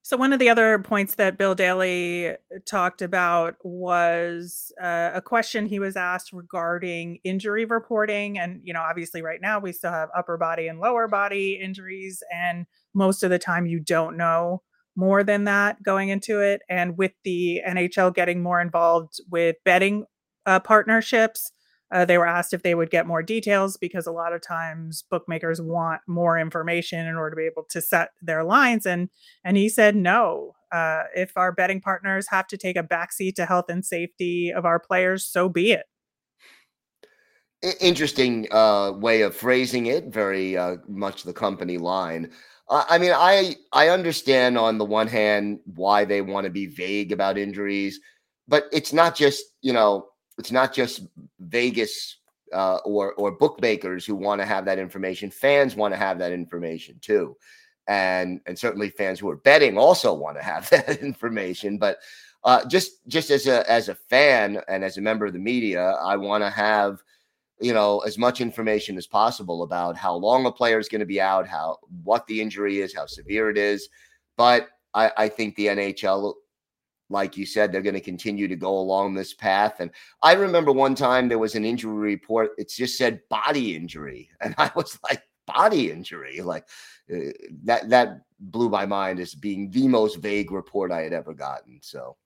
So, 0.00 0.16
one 0.16 0.32
of 0.32 0.38
the 0.38 0.48
other 0.48 0.78
points 0.78 1.16
that 1.16 1.36
Bill 1.36 1.54
Daly 1.54 2.34
talked 2.64 3.02
about 3.02 3.56
was 3.62 4.72
uh, 4.82 5.10
a 5.12 5.20
question 5.20 5.66
he 5.66 5.78
was 5.78 5.96
asked 5.96 6.32
regarding 6.32 7.18
injury 7.24 7.66
reporting. 7.66 8.38
And, 8.38 8.62
you 8.64 8.72
know, 8.72 8.80
obviously, 8.80 9.20
right 9.20 9.42
now 9.42 9.58
we 9.58 9.72
still 9.72 9.92
have 9.92 10.08
upper 10.16 10.38
body 10.38 10.68
and 10.68 10.80
lower 10.80 11.08
body 11.08 11.60
injuries. 11.62 12.22
And 12.32 12.64
most 12.94 13.22
of 13.22 13.28
the 13.28 13.38
time, 13.38 13.66
you 13.66 13.80
don't 13.80 14.16
know 14.16 14.62
more 14.96 15.22
than 15.22 15.44
that 15.44 15.82
going 15.82 16.08
into 16.08 16.40
it. 16.40 16.62
And 16.70 16.96
with 16.96 17.12
the 17.22 17.60
NHL 17.68 18.14
getting 18.14 18.42
more 18.42 18.62
involved 18.62 19.20
with 19.28 19.56
betting 19.62 20.06
uh, 20.46 20.60
partnerships, 20.60 21.52
uh, 21.92 22.04
they 22.04 22.18
were 22.18 22.26
asked 22.26 22.52
if 22.52 22.62
they 22.62 22.74
would 22.74 22.90
get 22.90 23.06
more 23.06 23.22
details 23.22 23.76
because 23.76 24.06
a 24.06 24.12
lot 24.12 24.32
of 24.32 24.42
times 24.42 25.04
bookmakers 25.08 25.60
want 25.60 26.00
more 26.06 26.38
information 26.38 27.06
in 27.06 27.14
order 27.14 27.30
to 27.30 27.36
be 27.36 27.46
able 27.46 27.64
to 27.70 27.80
set 27.80 28.10
their 28.20 28.42
lines. 28.42 28.86
And 28.86 29.08
and 29.44 29.56
he 29.56 29.68
said 29.68 29.94
no. 29.94 30.54
Uh, 30.72 31.04
if 31.14 31.36
our 31.36 31.52
betting 31.52 31.80
partners 31.80 32.26
have 32.28 32.46
to 32.48 32.56
take 32.56 32.76
a 32.76 32.82
backseat 32.82 33.36
to 33.36 33.46
health 33.46 33.66
and 33.68 33.86
safety 33.86 34.52
of 34.52 34.64
our 34.64 34.80
players, 34.80 35.24
so 35.24 35.48
be 35.48 35.72
it. 35.72 35.86
Interesting 37.80 38.48
uh, 38.50 38.92
way 38.92 39.22
of 39.22 39.34
phrasing 39.34 39.86
it. 39.86 40.06
Very 40.06 40.56
uh, 40.56 40.76
much 40.88 41.22
the 41.22 41.32
company 41.32 41.78
line. 41.78 42.30
I 42.68 42.98
mean, 42.98 43.12
I 43.14 43.54
I 43.72 43.90
understand 43.90 44.58
on 44.58 44.78
the 44.78 44.84
one 44.84 45.06
hand 45.06 45.60
why 45.76 46.04
they 46.04 46.20
want 46.20 46.46
to 46.46 46.50
be 46.50 46.66
vague 46.66 47.12
about 47.12 47.38
injuries, 47.38 48.00
but 48.48 48.64
it's 48.72 48.92
not 48.92 49.14
just 49.14 49.44
you 49.62 49.72
know 49.72 50.08
it's 50.38 50.52
not 50.52 50.74
just 50.74 51.02
Vegas 51.40 52.18
uh, 52.52 52.78
or 52.84 53.14
or 53.14 53.30
bookmakers 53.32 54.04
who 54.06 54.14
want 54.14 54.40
to 54.40 54.46
have 54.46 54.64
that 54.66 54.78
information. 54.78 55.30
Fans 55.30 55.76
want 55.76 55.92
to 55.94 55.98
have 55.98 56.18
that 56.18 56.32
information 56.32 56.98
too. 57.00 57.36
and 57.88 58.40
and 58.46 58.58
certainly 58.58 58.90
fans 58.90 59.20
who 59.20 59.28
are 59.30 59.36
betting 59.36 59.78
also 59.78 60.12
want 60.14 60.36
to 60.36 60.42
have 60.42 60.68
that 60.74 61.00
information. 61.02 61.78
But 61.78 61.98
uh, 62.44 62.64
just 62.66 63.06
just 63.08 63.30
as 63.30 63.46
a 63.46 63.68
as 63.70 63.88
a 63.88 63.94
fan 63.94 64.60
and 64.68 64.84
as 64.84 64.98
a 64.98 65.02
member 65.02 65.26
of 65.26 65.32
the 65.32 65.38
media, 65.38 65.92
I 66.02 66.16
want 66.16 66.44
to 66.44 66.50
have 66.50 67.02
you 67.60 67.72
know 67.72 68.00
as 68.00 68.18
much 68.18 68.40
information 68.40 68.96
as 68.98 69.06
possible 69.06 69.62
about 69.62 69.96
how 69.96 70.14
long 70.14 70.46
a 70.46 70.52
player 70.52 70.78
is 70.78 70.88
going 70.88 71.00
to 71.00 71.06
be 71.06 71.20
out, 71.20 71.46
how 71.48 71.78
what 72.04 72.26
the 72.26 72.40
injury 72.40 72.80
is, 72.80 72.94
how 72.94 73.06
severe 73.06 73.50
it 73.50 73.58
is. 73.58 73.88
But 74.36 74.68
I, 74.94 75.10
I 75.16 75.28
think 75.28 75.56
the 75.56 75.66
NHL 75.66 76.34
like 77.08 77.36
you 77.36 77.46
said, 77.46 77.70
they're 77.70 77.82
going 77.82 77.94
to 77.94 78.00
continue 78.00 78.48
to 78.48 78.56
go 78.56 78.78
along 78.78 79.14
this 79.14 79.34
path. 79.34 79.80
And 79.80 79.90
I 80.22 80.34
remember 80.34 80.72
one 80.72 80.94
time 80.94 81.28
there 81.28 81.38
was 81.38 81.54
an 81.54 81.64
injury 81.64 81.94
report, 81.94 82.50
it 82.58 82.70
just 82.70 82.98
said 82.98 83.20
body 83.28 83.76
injury. 83.76 84.30
And 84.40 84.54
I 84.58 84.70
was 84.74 84.98
like, 85.02 85.22
body 85.46 85.90
injury? 85.90 86.40
Like 86.40 86.66
uh, 87.12 87.32
that, 87.64 87.88
that 87.90 88.20
blew 88.40 88.68
my 88.68 88.86
mind 88.86 89.20
as 89.20 89.34
being 89.34 89.70
the 89.70 89.88
most 89.88 90.16
vague 90.16 90.50
report 90.50 90.92
I 90.92 91.02
had 91.02 91.12
ever 91.12 91.34
gotten. 91.34 91.78
So. 91.82 92.16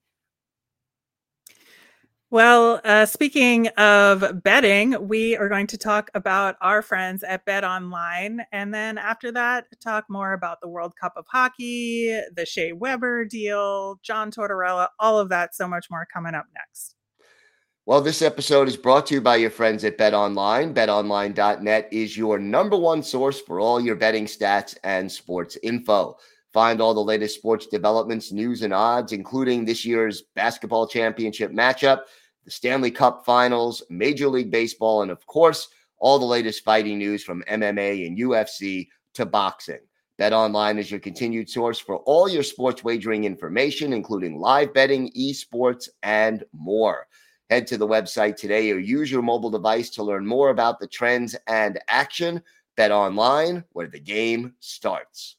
Well, 2.32 2.80
uh, 2.84 3.06
speaking 3.06 3.66
of 3.76 4.44
betting, 4.44 5.08
we 5.08 5.36
are 5.36 5.48
going 5.48 5.66
to 5.66 5.76
talk 5.76 6.12
about 6.14 6.54
our 6.60 6.80
friends 6.80 7.24
at 7.24 7.44
Bet 7.44 7.64
Online. 7.64 8.42
And 8.52 8.72
then 8.72 8.98
after 8.98 9.32
that, 9.32 9.66
talk 9.82 10.04
more 10.08 10.32
about 10.32 10.60
the 10.60 10.68
World 10.68 10.94
Cup 10.94 11.14
of 11.16 11.26
Hockey, 11.26 12.20
the 12.32 12.46
Shea 12.46 12.72
Weber 12.72 13.24
deal, 13.24 13.98
John 14.04 14.30
Tortorella, 14.30 14.90
all 15.00 15.18
of 15.18 15.28
that, 15.30 15.56
so 15.56 15.66
much 15.66 15.86
more 15.90 16.06
coming 16.12 16.36
up 16.36 16.46
next. 16.54 16.94
Well, 17.84 18.00
this 18.00 18.22
episode 18.22 18.68
is 18.68 18.76
brought 18.76 19.06
to 19.06 19.14
you 19.14 19.20
by 19.20 19.34
your 19.34 19.50
friends 19.50 19.82
at 19.82 19.98
Bet 19.98 20.14
Online. 20.14 20.72
BetOnline.net 20.72 21.88
is 21.90 22.16
your 22.16 22.38
number 22.38 22.76
one 22.76 23.02
source 23.02 23.40
for 23.40 23.58
all 23.58 23.80
your 23.80 23.96
betting 23.96 24.26
stats 24.26 24.76
and 24.84 25.10
sports 25.10 25.58
info. 25.64 26.16
Find 26.52 26.80
all 26.80 26.94
the 26.94 27.00
latest 27.00 27.34
sports 27.34 27.66
developments, 27.66 28.30
news, 28.30 28.62
and 28.62 28.72
odds, 28.72 29.12
including 29.12 29.64
this 29.64 29.84
year's 29.84 30.22
basketball 30.36 30.86
championship 30.86 31.50
matchup 31.50 32.02
the 32.50 32.54
Stanley 32.54 32.90
Cup 32.90 33.24
finals, 33.24 33.80
Major 33.90 34.26
League 34.26 34.50
Baseball, 34.50 35.02
and 35.02 35.12
of 35.12 35.24
course, 35.24 35.68
all 35.98 36.18
the 36.18 36.24
latest 36.24 36.64
fighting 36.64 36.98
news 36.98 37.22
from 37.22 37.44
MMA 37.48 38.08
and 38.08 38.18
UFC 38.18 38.88
to 39.14 39.24
boxing. 39.24 39.78
Bet 40.18 40.32
Online 40.32 40.76
is 40.76 40.90
your 40.90 40.98
continued 40.98 41.48
source 41.48 41.78
for 41.78 41.98
all 41.98 42.28
your 42.28 42.42
sports 42.42 42.82
wagering 42.82 43.22
information, 43.22 43.92
including 43.92 44.40
live 44.40 44.74
betting, 44.74 45.12
esports, 45.12 45.88
and 46.02 46.42
more. 46.52 47.06
Head 47.50 47.68
to 47.68 47.78
the 47.78 47.86
website 47.86 48.34
today 48.34 48.72
or 48.72 48.80
use 48.80 49.12
your 49.12 49.22
mobile 49.22 49.50
device 49.50 49.88
to 49.90 50.02
learn 50.02 50.26
more 50.26 50.50
about 50.50 50.80
the 50.80 50.88
trends 50.88 51.36
and 51.46 51.78
action. 51.86 52.42
Bet 52.76 52.90
Online, 52.90 53.62
where 53.74 53.86
the 53.86 54.00
game 54.00 54.54
starts. 54.58 55.36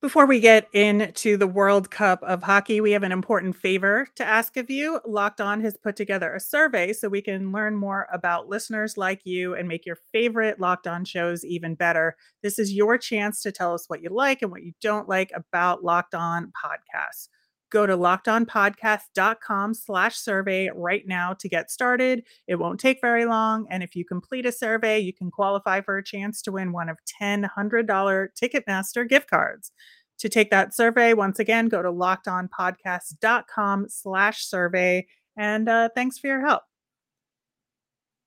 Before 0.00 0.24
we 0.24 0.40
get 0.40 0.66
into 0.72 1.36
the 1.36 1.46
World 1.46 1.90
Cup 1.90 2.22
of 2.22 2.42
Hockey, 2.42 2.80
we 2.80 2.92
have 2.92 3.02
an 3.02 3.12
important 3.12 3.54
favor 3.54 4.08
to 4.14 4.24
ask 4.24 4.56
of 4.56 4.70
you. 4.70 4.98
Locked 5.06 5.42
On 5.42 5.60
has 5.60 5.76
put 5.76 5.94
together 5.94 6.34
a 6.34 6.40
survey 6.40 6.94
so 6.94 7.10
we 7.10 7.20
can 7.20 7.52
learn 7.52 7.76
more 7.76 8.08
about 8.10 8.48
listeners 8.48 8.96
like 8.96 9.20
you 9.26 9.54
and 9.54 9.68
make 9.68 9.84
your 9.84 9.98
favorite 10.10 10.58
Locked 10.58 10.86
On 10.86 11.04
shows 11.04 11.44
even 11.44 11.74
better. 11.74 12.16
This 12.42 12.58
is 12.58 12.72
your 12.72 12.96
chance 12.96 13.42
to 13.42 13.52
tell 13.52 13.74
us 13.74 13.90
what 13.90 14.02
you 14.02 14.08
like 14.08 14.40
and 14.40 14.50
what 14.50 14.62
you 14.62 14.72
don't 14.80 15.06
like 15.06 15.32
about 15.34 15.84
Locked 15.84 16.14
On 16.14 16.50
podcasts. 16.64 17.28
Go 17.70 17.86
to 17.86 17.96
lockedonpodcast.com 17.96 19.74
slash 19.74 20.16
survey 20.16 20.70
right 20.74 21.06
now 21.06 21.34
to 21.34 21.48
get 21.48 21.70
started. 21.70 22.24
It 22.46 22.56
won't 22.56 22.80
take 22.80 23.00
very 23.00 23.24
long. 23.24 23.66
And 23.70 23.82
if 23.82 23.94
you 23.94 24.04
complete 24.04 24.44
a 24.44 24.52
survey, 24.52 24.98
you 24.98 25.12
can 25.12 25.30
qualify 25.30 25.80
for 25.80 25.96
a 25.96 26.04
chance 26.04 26.42
to 26.42 26.52
win 26.52 26.72
one 26.72 26.88
of 26.88 26.98
10 27.06 27.48
$100 27.56 28.28
Ticketmaster 28.40 29.08
gift 29.08 29.30
cards. 29.30 29.72
To 30.18 30.28
take 30.28 30.50
that 30.50 30.74
survey, 30.74 31.14
once 31.14 31.38
again, 31.38 31.68
go 31.68 31.80
to 31.82 31.90
lockedonpodcast.com 31.90 33.86
slash 33.88 34.44
survey. 34.44 35.06
And 35.36 35.68
uh, 35.68 35.88
thanks 35.94 36.18
for 36.18 36.26
your 36.26 36.44
help. 36.44 36.62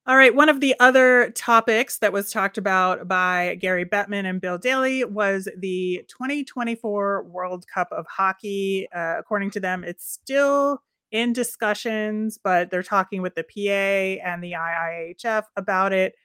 All 0.06 0.18
right. 0.18 0.36
One 0.36 0.50
of 0.50 0.60
the 0.60 0.76
other 0.82 1.32
topics 1.32 2.00
that 2.00 2.12
was 2.12 2.30
talked 2.30 2.58
about 2.58 3.08
by 3.08 3.56
Gary 3.62 3.86
Bettman 3.86 4.26
and 4.26 4.42
Bill 4.42 4.58
Daly 4.58 5.06
was 5.06 5.48
the 5.58 6.04
2024 6.10 7.24
World 7.24 7.66
Cup 7.74 7.88
of 7.94 8.06
Hockey. 8.08 8.90
Uh, 8.94 9.16
according 9.18 9.52
to 9.52 9.62
them, 9.62 9.86
it's 9.86 10.06
still 10.06 10.82
in 11.14 11.32
discussions, 11.32 12.38
but 12.44 12.70
they're 12.70 12.84
talking 12.84 13.22
with 13.22 13.36
the 13.36 13.44
PA 13.44 14.22
and 14.28 14.44
the 14.44 14.52
IIHF 14.52 15.44
about 15.56 15.94
it. 15.94 16.16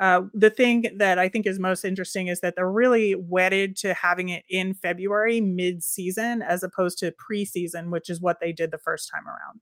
Uh, 0.00 0.22
the 0.32 0.50
thing 0.50 0.86
that 0.96 1.18
I 1.18 1.28
think 1.28 1.46
is 1.46 1.58
most 1.58 1.84
interesting 1.84 2.28
is 2.28 2.40
that 2.40 2.54
they're 2.56 2.70
really 2.70 3.14
wedded 3.14 3.76
to 3.78 3.92
having 3.92 4.30
it 4.30 4.44
in 4.48 4.72
February, 4.72 5.42
mid 5.42 5.82
season, 5.82 6.40
as 6.40 6.62
opposed 6.62 6.96
to 6.98 7.12
preseason, 7.12 7.90
which 7.90 8.08
is 8.08 8.18
what 8.18 8.40
they 8.40 8.52
did 8.52 8.70
the 8.70 8.78
first 8.78 9.10
time 9.14 9.26
around. 9.26 9.60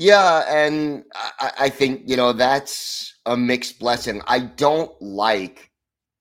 Yeah, 0.00 0.44
and 0.46 1.02
I, 1.40 1.50
I 1.58 1.68
think 1.68 2.02
you 2.06 2.16
know 2.16 2.32
that's 2.32 3.18
a 3.26 3.36
mixed 3.36 3.80
blessing. 3.80 4.22
I 4.28 4.38
don't 4.38 4.92
like 5.02 5.72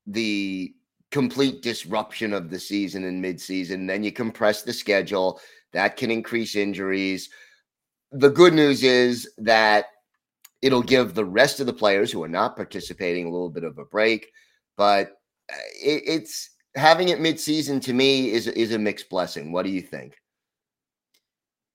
the 0.07 0.73
complete 1.11 1.61
disruption 1.61 2.33
of 2.33 2.49
the 2.49 2.59
season 2.59 3.03
in 3.03 3.21
midseason. 3.21 3.85
Then 3.85 4.03
you 4.03 4.11
compress 4.11 4.63
the 4.63 4.73
schedule. 4.73 5.39
That 5.73 5.95
can 5.95 6.09
increase 6.09 6.55
injuries. 6.55 7.29
The 8.11 8.31
good 8.31 8.55
news 8.55 8.81
is 8.81 9.29
that 9.37 9.85
it'll 10.63 10.81
give 10.81 11.13
the 11.13 11.25
rest 11.25 11.59
of 11.59 11.67
the 11.67 11.73
players 11.73 12.11
who 12.11 12.23
are 12.23 12.27
not 12.27 12.55
participating 12.55 13.27
a 13.27 13.29
little 13.29 13.51
bit 13.51 13.63
of 13.63 13.77
a 13.77 13.85
break. 13.85 14.31
But 14.75 15.11
uh, 15.53 15.55
it, 15.79 16.01
it's 16.07 16.49
having 16.73 17.09
it 17.09 17.19
midseason 17.19 17.79
to 17.83 17.93
me 17.93 18.31
is 18.31 18.47
is 18.47 18.71
a 18.71 18.79
mixed 18.79 19.07
blessing. 19.11 19.51
What 19.51 19.65
do 19.65 19.69
you 19.71 19.81
think? 19.81 20.15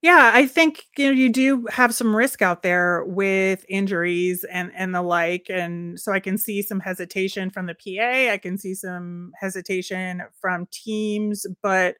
Yeah, 0.03 0.31
I 0.33 0.47
think 0.47 0.83
you 0.97 1.05
know 1.05 1.13
you 1.13 1.29
do 1.29 1.65
have 1.71 1.95
some 1.95 2.13
risk 2.13 2.41
out 2.41 2.61
there 2.61 3.05
with 3.05 3.63
injuries 3.69 4.43
and 4.51 4.69
and 4.75 4.93
the 4.93 5.01
like, 5.01 5.47
and 5.49 5.97
so 5.97 6.11
I 6.11 6.19
can 6.19 6.37
see 6.37 6.61
some 6.61 6.81
hesitation 6.81 7.49
from 7.49 7.67
the 7.67 7.73
PA. 7.73 8.33
I 8.33 8.37
can 8.37 8.57
see 8.57 8.75
some 8.75 9.31
hesitation 9.39 10.21
from 10.41 10.67
teams, 10.71 11.45
but 11.61 11.95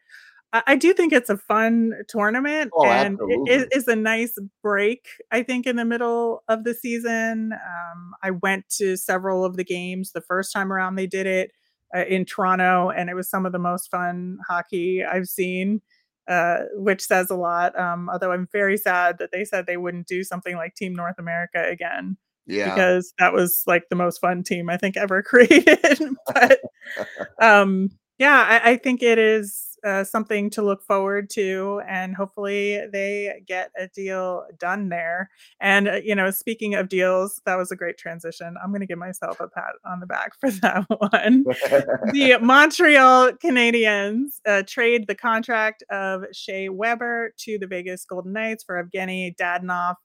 I, 0.51 0.63
I 0.67 0.75
do 0.75 0.93
think 0.93 1.13
it's 1.13 1.29
a 1.29 1.37
fun 1.37 1.93
tournament, 2.09 2.71
oh, 2.75 2.85
and 2.85 3.17
it 3.47 3.69
is 3.71 3.87
a 3.87 3.95
nice 3.95 4.37
break. 4.61 5.07
I 5.31 5.41
think 5.41 5.65
in 5.65 5.77
the 5.77 5.85
middle 5.85 6.43
of 6.49 6.65
the 6.65 6.73
season, 6.73 7.53
um, 7.53 8.15
I 8.21 8.31
went 8.31 8.67
to 8.79 8.97
several 8.97 9.45
of 9.45 9.55
the 9.55 9.63
games 9.63 10.11
the 10.11 10.19
first 10.19 10.51
time 10.51 10.73
around 10.73 10.95
they 10.95 11.07
did 11.07 11.25
it 11.25 11.51
uh, 11.95 12.03
in 12.03 12.25
Toronto, 12.25 12.89
and 12.89 13.09
it 13.09 13.13
was 13.13 13.29
some 13.29 13.45
of 13.45 13.53
the 13.53 13.59
most 13.59 13.89
fun 13.89 14.39
hockey 14.45 15.05
I've 15.05 15.27
seen 15.27 15.81
uh, 16.27 16.59
which 16.75 17.01
says 17.01 17.29
a 17.29 17.35
lot. 17.35 17.77
Um, 17.79 18.09
although 18.09 18.31
I'm 18.31 18.47
very 18.51 18.77
sad 18.77 19.17
that 19.19 19.31
they 19.31 19.45
said 19.45 19.65
they 19.65 19.77
wouldn't 19.77 20.07
do 20.07 20.23
something 20.23 20.55
like 20.55 20.75
Team 20.75 20.93
North 20.93 21.19
America 21.19 21.63
again. 21.67 22.17
Yeah. 22.45 22.73
Because 22.73 23.13
that 23.19 23.33
was 23.33 23.63
like 23.67 23.83
the 23.89 23.95
most 23.95 24.19
fun 24.19 24.43
team 24.43 24.69
I 24.69 24.77
think 24.77 24.97
ever 24.97 25.23
created. 25.23 25.99
but 26.33 26.59
um, 27.41 27.89
yeah, 28.17 28.45
I, 28.63 28.71
I 28.71 28.77
think 28.77 29.01
it 29.01 29.17
is 29.17 29.72
uh, 29.83 30.03
something 30.03 30.49
to 30.51 30.61
look 30.61 30.83
forward 30.83 31.29
to, 31.31 31.81
and 31.87 32.15
hopefully 32.15 32.81
they 32.91 33.41
get 33.47 33.71
a 33.77 33.87
deal 33.87 34.45
done 34.59 34.89
there. 34.89 35.29
And 35.59 35.87
uh, 35.87 35.95
you 36.03 36.15
know, 36.15 36.31
speaking 36.31 36.75
of 36.75 36.89
deals, 36.89 37.41
that 37.45 37.55
was 37.55 37.71
a 37.71 37.75
great 37.75 37.97
transition. 37.97 38.55
I'm 38.63 38.71
going 38.71 38.81
to 38.81 38.87
give 38.87 38.97
myself 38.97 39.39
a 39.39 39.47
pat 39.47 39.73
on 39.85 39.99
the 39.99 40.05
back 40.05 40.31
for 40.39 40.51
that 40.61 40.85
one. 40.89 41.43
the 42.13 42.37
Montreal 42.41 43.33
Canadiens 43.33 44.39
uh, 44.47 44.63
trade 44.67 45.07
the 45.07 45.15
contract 45.15 45.83
of 45.89 46.23
Shea 46.31 46.69
Weber 46.69 47.33
to 47.39 47.57
the 47.57 47.67
Vegas 47.67 48.05
Golden 48.05 48.33
Knights 48.33 48.63
for 48.63 48.81
Evgeny 48.81 49.35
Dadonov. 49.35 49.95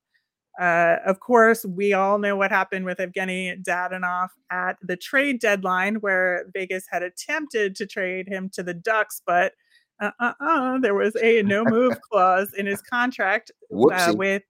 Uh, 0.61 0.97
of 1.07 1.21
course, 1.21 1.65
we 1.65 1.93
all 1.93 2.19
know 2.19 2.35
what 2.35 2.51
happened 2.51 2.85
with 2.85 2.99
Evgeny 2.99 3.63
Dadonov 3.63 4.29
at 4.51 4.77
the 4.83 4.97
trade 4.97 5.39
deadline, 5.39 5.97
where 5.97 6.47
Vegas 6.53 6.85
had 6.91 7.05
attempted 7.05 7.77
to 7.77 7.87
trade 7.87 8.27
him 8.29 8.51
to 8.55 8.65
the 8.65 8.75
Ducks, 8.75 9.23
but 9.25 9.53
uh, 10.01 10.11
uh, 10.21 10.33
uh, 10.41 10.79
there 10.79 10.95
was 10.95 11.17
a 11.17 11.43
no 11.43 11.65
move 11.65 12.01
clause 12.11 12.53
in 12.55 12.67
his 12.67 12.83
contract 12.83 13.51
uh, 13.73 14.15
with 14.17 14.43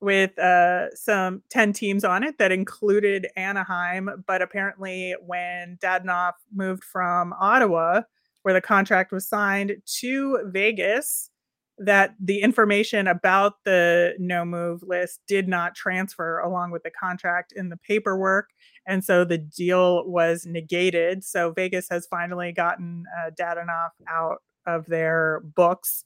with 0.00 0.38
uh, 0.38 0.94
some 0.94 1.42
10 1.50 1.72
teams 1.72 2.04
on 2.04 2.22
it 2.22 2.38
that 2.38 2.52
included 2.52 3.26
Anaheim. 3.36 4.24
But 4.26 4.42
apparently, 4.42 5.14
when 5.24 5.78
Dadonov 5.82 6.32
moved 6.54 6.84
from 6.84 7.34
Ottawa, 7.34 8.02
where 8.42 8.54
the 8.54 8.60
contract 8.60 9.12
was 9.12 9.28
signed, 9.28 9.72
to 10.00 10.38
Vegas, 10.46 11.30
that 11.78 12.14
the 12.18 12.40
information 12.40 13.06
about 13.06 13.64
the 13.64 14.14
no 14.18 14.44
move 14.44 14.82
list 14.82 15.20
did 15.26 15.46
not 15.46 15.74
transfer 15.74 16.38
along 16.38 16.70
with 16.70 16.82
the 16.82 16.90
contract 16.90 17.52
in 17.54 17.68
the 17.68 17.76
paperwork. 17.76 18.48
And 18.86 19.04
so 19.04 19.24
the 19.24 19.38
deal 19.38 20.08
was 20.08 20.46
negated. 20.46 21.22
So 21.24 21.52
Vegas 21.52 21.88
has 21.90 22.06
finally 22.06 22.52
gotten 22.52 23.04
uh, 23.18 23.30
Dadonov 23.38 23.90
out 24.08 24.38
of 24.66 24.86
their 24.86 25.40
books 25.54 26.04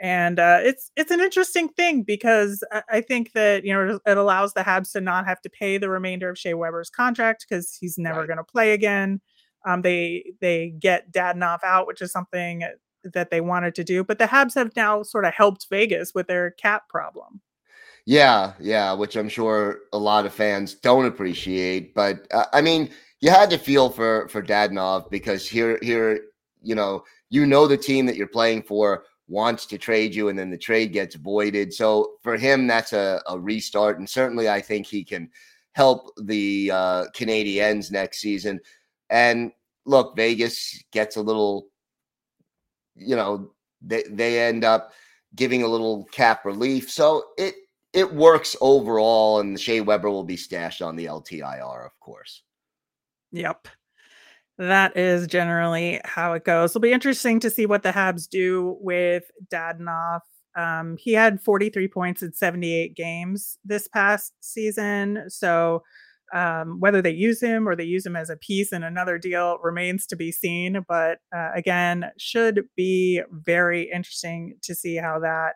and 0.00 0.38
uh, 0.40 0.58
it's 0.60 0.90
it's 0.96 1.10
an 1.10 1.20
interesting 1.20 1.68
thing 1.68 2.02
because 2.02 2.64
I 2.88 3.00
think 3.00 3.32
that 3.32 3.64
you 3.64 3.72
know 3.72 4.00
it 4.04 4.16
allows 4.16 4.52
the 4.52 4.62
Habs 4.62 4.92
to 4.92 5.00
not 5.00 5.26
have 5.26 5.40
to 5.42 5.50
pay 5.50 5.78
the 5.78 5.88
remainder 5.88 6.28
of 6.28 6.38
Shea 6.38 6.54
Weber's 6.54 6.90
contract 6.90 7.46
because 7.48 7.76
he's 7.80 7.96
never 7.96 8.20
right. 8.20 8.26
going 8.26 8.38
to 8.38 8.44
play 8.44 8.72
again. 8.72 9.20
Um, 9.64 9.82
they 9.82 10.32
they 10.40 10.74
get 10.78 11.12
Dadonov 11.12 11.60
out, 11.62 11.86
which 11.86 12.02
is 12.02 12.10
something 12.10 12.64
that 13.12 13.30
they 13.30 13.40
wanted 13.40 13.74
to 13.76 13.84
do. 13.84 14.02
But 14.02 14.18
the 14.18 14.26
Habs 14.26 14.54
have 14.56 14.74
now 14.74 15.02
sort 15.04 15.26
of 15.26 15.34
helped 15.34 15.66
Vegas 15.70 16.12
with 16.12 16.26
their 16.26 16.50
cap 16.52 16.88
problem. 16.88 17.40
Yeah, 18.04 18.52
yeah, 18.58 18.92
which 18.92 19.16
I'm 19.16 19.28
sure 19.28 19.78
a 19.92 19.98
lot 19.98 20.26
of 20.26 20.34
fans 20.34 20.74
don't 20.74 21.06
appreciate. 21.06 21.94
But 21.94 22.26
uh, 22.32 22.46
I 22.52 22.62
mean, 22.62 22.90
you 23.20 23.30
had 23.30 23.48
to 23.50 23.58
feel 23.58 23.90
for 23.90 24.28
for 24.28 24.42
Dadonov 24.42 25.08
because 25.08 25.48
here 25.48 25.78
here 25.82 26.20
you 26.62 26.74
know 26.74 27.04
you 27.34 27.46
know 27.46 27.66
the 27.66 27.76
team 27.76 28.06
that 28.06 28.14
you're 28.14 28.28
playing 28.28 28.62
for 28.62 29.04
wants 29.26 29.66
to 29.66 29.76
trade 29.76 30.14
you, 30.14 30.28
and 30.28 30.38
then 30.38 30.50
the 30.50 30.58
trade 30.58 30.92
gets 30.92 31.16
voided. 31.16 31.72
So 31.74 32.12
for 32.22 32.36
him, 32.36 32.68
that's 32.68 32.92
a, 32.92 33.20
a 33.26 33.38
restart, 33.38 33.98
and 33.98 34.08
certainly 34.08 34.48
I 34.48 34.60
think 34.60 34.86
he 34.86 35.02
can 35.02 35.28
help 35.72 36.12
the 36.22 36.70
uh, 36.72 37.04
next 37.90 38.20
season. 38.20 38.60
And 39.10 39.50
look, 39.84 40.14
Vegas 40.14 40.80
gets 40.92 41.16
a 41.16 41.22
little, 41.22 41.66
you 42.94 43.16
know, 43.16 43.50
they 43.82 44.04
they 44.08 44.40
end 44.40 44.64
up 44.64 44.92
giving 45.34 45.64
a 45.64 45.68
little 45.68 46.04
cap 46.12 46.44
relief, 46.44 46.88
so 46.88 47.24
it 47.36 47.56
it 47.92 48.14
works 48.14 48.54
overall, 48.60 49.40
and 49.40 49.58
Shea 49.58 49.80
Weber 49.80 50.10
will 50.10 50.24
be 50.24 50.36
stashed 50.36 50.82
on 50.82 50.94
the 50.94 51.06
LTIR, 51.06 51.84
of 51.84 51.98
course. 51.98 52.42
Yep. 53.32 53.66
That 54.58 54.96
is 54.96 55.26
generally 55.26 56.00
how 56.04 56.32
it 56.34 56.44
goes. 56.44 56.70
It'll 56.70 56.80
be 56.80 56.92
interesting 56.92 57.40
to 57.40 57.50
see 57.50 57.66
what 57.66 57.82
the 57.82 57.90
Habs 57.90 58.28
do 58.28 58.76
with 58.80 59.24
Dadonov. 59.52 60.20
Um, 60.56 60.96
he 60.98 61.12
had 61.12 61.42
43 61.42 61.88
points 61.88 62.22
in 62.22 62.32
78 62.32 62.94
games 62.94 63.58
this 63.64 63.88
past 63.88 64.32
season. 64.40 65.24
So 65.28 65.82
um, 66.32 66.78
whether 66.80 67.02
they 67.02 67.10
use 67.10 67.40
him 67.40 67.68
or 67.68 67.74
they 67.74 67.84
use 67.84 68.06
him 68.06 68.16
as 68.16 68.30
a 68.30 68.36
piece 68.36 68.72
in 68.72 68.82
another 68.82 69.18
deal 69.18 69.58
remains 69.62 70.06
to 70.06 70.16
be 70.16 70.30
seen. 70.30 70.84
But 70.88 71.18
uh, 71.34 71.50
again, 71.54 72.10
should 72.18 72.64
be 72.76 73.22
very 73.30 73.90
interesting 73.92 74.54
to 74.62 74.74
see 74.74 74.96
how 74.96 75.18
that 75.20 75.54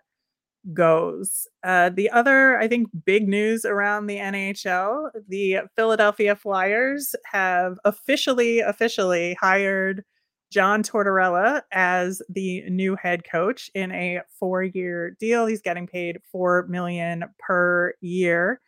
goes. 0.72 1.46
Uh, 1.64 1.90
the 1.90 2.10
other, 2.10 2.58
I 2.58 2.68
think, 2.68 2.88
big 3.04 3.28
news 3.28 3.64
around 3.64 4.06
the 4.06 4.16
NHL 4.18 5.10
the 5.28 5.58
Philadelphia 5.76 6.36
Flyers 6.36 7.14
have 7.24 7.78
officially, 7.84 8.60
officially 8.60 9.34
hired 9.40 10.04
John 10.50 10.82
Tortorella 10.82 11.62
as 11.72 12.22
the 12.28 12.62
new 12.70 12.96
head 12.96 13.22
coach 13.30 13.70
in 13.74 13.92
a 13.92 14.20
four 14.38 14.62
year 14.62 15.16
deal. 15.20 15.46
He's 15.46 15.60
getting 15.60 15.86
paid 15.86 16.18
four 16.32 16.66
million 16.68 17.24
per 17.38 17.94
year. 18.00 18.60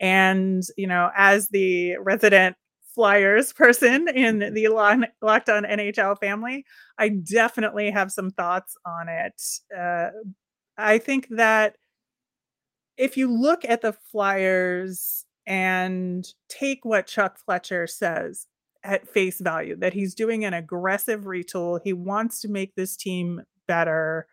And, 0.00 0.62
you 0.76 0.86
know, 0.86 1.10
as 1.16 1.48
the 1.48 1.96
resident 1.98 2.56
Flyers 2.94 3.52
person 3.56 4.08
in 4.08 4.52
the 4.54 4.68
Locked 4.68 5.48
On 5.48 5.64
NHL 5.64 6.18
family, 6.18 6.64
I 6.98 7.10
definitely 7.10 7.90
have 7.90 8.10
some 8.10 8.30
thoughts 8.30 8.76
on 8.84 9.08
it. 9.08 9.40
Uh, 9.76 10.08
I 10.78 10.98
think 10.98 11.26
that 11.30 11.76
if 12.96 13.16
you 13.16 13.30
look 13.30 13.64
at 13.64 13.82
the 13.82 13.92
Flyers 13.92 15.26
and 15.46 16.26
take 16.48 16.84
what 16.84 17.06
Chuck 17.06 17.38
Fletcher 17.38 17.86
says 17.86 18.46
at 18.84 19.08
face 19.08 19.40
value, 19.40 19.76
that 19.76 19.92
he's 19.92 20.14
doing 20.14 20.44
an 20.44 20.54
aggressive 20.54 21.22
retool, 21.22 21.80
he 21.82 21.92
wants 21.92 22.40
to 22.42 22.48
make 22.48 22.74
this 22.76 22.96
team 22.96 23.42
better 23.66 24.26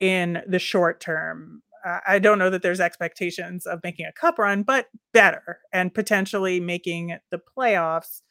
in 0.00 0.42
the 0.46 0.58
short 0.58 1.00
term. 1.00 1.62
Uh, 1.84 2.00
I 2.06 2.18
don't 2.18 2.38
know 2.38 2.50
that 2.50 2.62
there's 2.62 2.80
expectations 2.80 3.64
of 3.64 3.80
making 3.84 4.06
a 4.06 4.12
cup 4.12 4.38
run, 4.38 4.64
but 4.64 4.86
better 5.12 5.60
and 5.72 5.94
potentially 5.94 6.58
making 6.58 7.16
the 7.30 7.40
playoffs. 7.56 8.22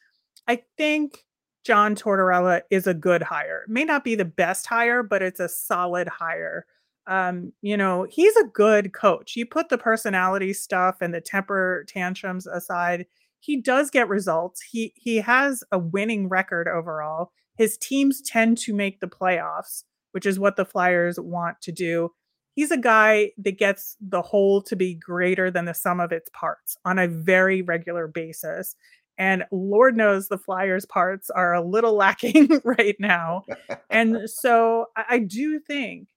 I 0.46 0.62
think 0.76 1.24
John 1.64 1.96
Tortorella 1.96 2.62
is 2.70 2.86
a 2.86 2.94
good 2.94 3.22
hire. 3.22 3.64
May 3.66 3.84
not 3.84 4.04
be 4.04 4.14
the 4.14 4.24
best 4.24 4.66
hire, 4.66 5.02
but 5.02 5.22
it's 5.22 5.40
a 5.40 5.48
solid 5.48 6.06
hire 6.06 6.66
um, 7.06 7.52
you 7.62 7.76
know, 7.76 8.06
he's 8.08 8.34
a 8.36 8.48
good 8.52 8.92
coach. 8.92 9.36
You 9.36 9.46
put 9.46 9.68
the 9.68 9.78
personality 9.78 10.52
stuff 10.52 10.96
and 11.00 11.14
the 11.14 11.20
temper 11.20 11.84
tantrums 11.88 12.46
aside, 12.46 13.06
he 13.40 13.60
does 13.60 13.90
get 13.90 14.08
results. 14.08 14.60
He 14.60 14.92
he 14.96 15.16
has 15.16 15.62
a 15.70 15.78
winning 15.78 16.28
record 16.28 16.66
overall. 16.68 17.30
His 17.56 17.78
teams 17.78 18.20
tend 18.20 18.58
to 18.58 18.74
make 18.74 19.00
the 19.00 19.06
playoffs, 19.06 19.84
which 20.12 20.26
is 20.26 20.38
what 20.38 20.56
the 20.56 20.64
Flyers 20.64 21.18
want 21.20 21.60
to 21.62 21.72
do. 21.72 22.10
He's 22.54 22.70
a 22.70 22.78
guy 22.78 23.32
that 23.38 23.58
gets 23.58 23.96
the 24.00 24.22
whole 24.22 24.62
to 24.62 24.74
be 24.74 24.94
greater 24.94 25.50
than 25.50 25.66
the 25.66 25.74
sum 25.74 26.00
of 26.00 26.10
its 26.10 26.30
parts 26.30 26.76
on 26.84 26.98
a 26.98 27.06
very 27.06 27.62
regular 27.62 28.08
basis. 28.08 28.74
And 29.18 29.44
Lord 29.50 29.96
knows 29.96 30.28
the 30.28 30.38
Flyers 30.38 30.84
parts 30.86 31.30
are 31.30 31.54
a 31.54 31.62
little 31.64 31.94
lacking 31.96 32.60
right 32.64 32.96
now. 32.98 33.44
and 33.90 34.28
so 34.28 34.86
I, 34.96 35.04
I 35.10 35.18
do 35.20 35.60
think 35.60 36.08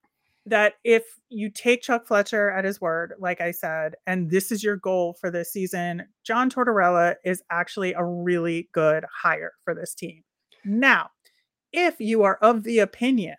that 0.50 0.76
if 0.84 1.04
you 1.30 1.50
take 1.50 1.82
Chuck 1.82 2.08
Fletcher 2.08 2.50
at 2.50 2.66
his 2.66 2.82
word, 2.82 3.14
like 3.20 3.42
I 3.42 3.52
said, 3.52 3.96
and 4.06 4.30
this 4.30 4.52
is 4.52 4.64
your 4.64 4.76
goal 4.76 5.16
for 5.20 5.32
this 5.32 5.52
season, 5.52 6.08
John 6.24 6.50
Tortorella 6.50 7.16
is 7.24 7.42
actually 7.52 7.94
a 7.94 8.04
really 8.04 8.70
good 8.74 9.06
hire 9.12 9.54
for 9.64 9.74
this 9.74 9.94
team. 9.94 10.24
Now, 10.66 11.10
if 11.72 12.00
you 12.00 12.24
are 12.24 12.38
of 12.42 12.64
the 12.64 12.80
opinion 12.80 13.36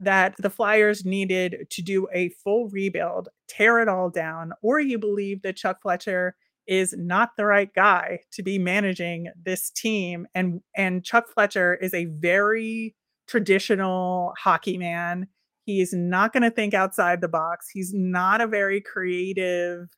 that 0.00 0.34
the 0.38 0.50
Flyers 0.50 1.04
needed 1.04 1.66
to 1.70 1.82
do 1.82 2.08
a 2.12 2.30
full 2.42 2.68
rebuild, 2.68 3.28
tear 3.48 3.80
it 3.80 3.88
all 3.88 4.10
down, 4.10 4.52
or 4.62 4.80
you 4.80 4.98
believe 4.98 5.42
that 5.42 5.56
Chuck 5.56 5.82
Fletcher 5.82 6.36
is 6.66 6.94
not 6.96 7.30
the 7.36 7.44
right 7.44 7.72
guy 7.74 8.20
to 8.32 8.42
be 8.42 8.58
managing 8.58 9.30
this 9.44 9.70
team 9.70 10.26
and 10.34 10.62
and 10.74 11.04
Chuck 11.04 11.26
Fletcher 11.28 11.74
is 11.74 11.92
a 11.92 12.06
very 12.06 12.94
traditional 13.26 14.32
hockey 14.38 14.78
man 14.78 15.28
He's 15.64 15.92
not 15.92 16.32
going 16.32 16.42
to 16.42 16.50
think 16.50 16.74
outside 16.74 17.20
the 17.20 17.28
box. 17.28 17.68
He's 17.70 17.92
not 17.94 18.40
a 18.40 18.46
very 18.46 18.80
creative 18.80 19.88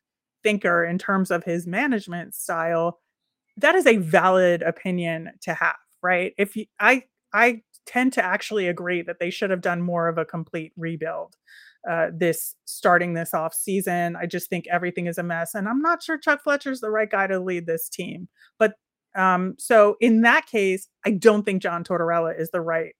thinker 0.43 0.85
in 0.85 0.97
terms 0.97 1.29
of 1.29 1.43
his 1.43 1.67
management 1.67 2.35
style. 2.35 2.99
That 3.57 3.75
is 3.75 3.85
a 3.85 3.97
valid 3.97 4.61
opinion 4.61 5.31
to 5.41 5.53
have, 5.53 5.75
right? 6.01 6.33
If 6.37 6.55
you, 6.55 6.65
I 6.79 7.03
I 7.33 7.61
tend 7.85 8.13
to 8.13 8.23
actually 8.23 8.67
agree 8.67 9.01
that 9.01 9.19
they 9.19 9.29
should 9.29 9.49
have 9.49 9.61
done 9.61 9.81
more 9.81 10.07
of 10.07 10.17
a 10.17 10.25
complete 10.25 10.73
rebuild 10.77 11.35
uh, 11.89 12.07
this 12.13 12.55
starting 12.65 13.13
this 13.13 13.33
off 13.33 13.53
season. 13.53 14.15
I 14.15 14.25
just 14.25 14.49
think 14.49 14.67
everything 14.67 15.07
is 15.07 15.17
a 15.17 15.23
mess, 15.23 15.55
and 15.55 15.67
I'm 15.67 15.81
not 15.81 16.03
sure 16.03 16.17
Chuck 16.17 16.43
Fletcher's 16.43 16.81
the 16.81 16.91
right 16.91 17.09
guy 17.09 17.27
to 17.27 17.39
lead 17.39 17.65
this 17.65 17.89
team. 17.89 18.27
But 18.59 18.73
um, 19.15 19.55
so 19.57 19.95
in 19.99 20.21
that 20.21 20.45
case, 20.45 20.87
I 21.05 21.11
don't 21.11 21.43
think 21.43 21.61
John 21.61 21.83
Tortorella 21.83 22.39
is 22.39 22.51
the 22.51 22.61
right 22.61 22.93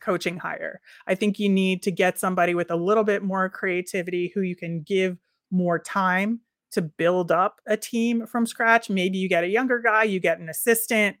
coaching 0.00 0.36
hire. 0.36 0.80
I 1.06 1.14
think 1.14 1.38
you 1.38 1.48
need 1.48 1.82
to 1.84 1.90
get 1.90 2.18
somebody 2.18 2.54
with 2.54 2.70
a 2.70 2.76
little 2.76 3.04
bit 3.04 3.22
more 3.22 3.48
creativity 3.48 4.32
who 4.34 4.40
you 4.42 4.56
can 4.56 4.82
give 4.82 5.18
more 5.50 5.78
time 5.78 6.40
to 6.72 6.82
build 6.82 7.30
up 7.32 7.60
a 7.66 7.76
team 7.76 8.26
from 8.26 8.46
scratch. 8.46 8.90
Maybe 8.90 9.18
you 9.18 9.28
get 9.28 9.44
a 9.44 9.48
younger 9.48 9.78
guy, 9.78 10.04
you 10.04 10.20
get 10.20 10.38
an 10.38 10.48
assistant 10.48 11.16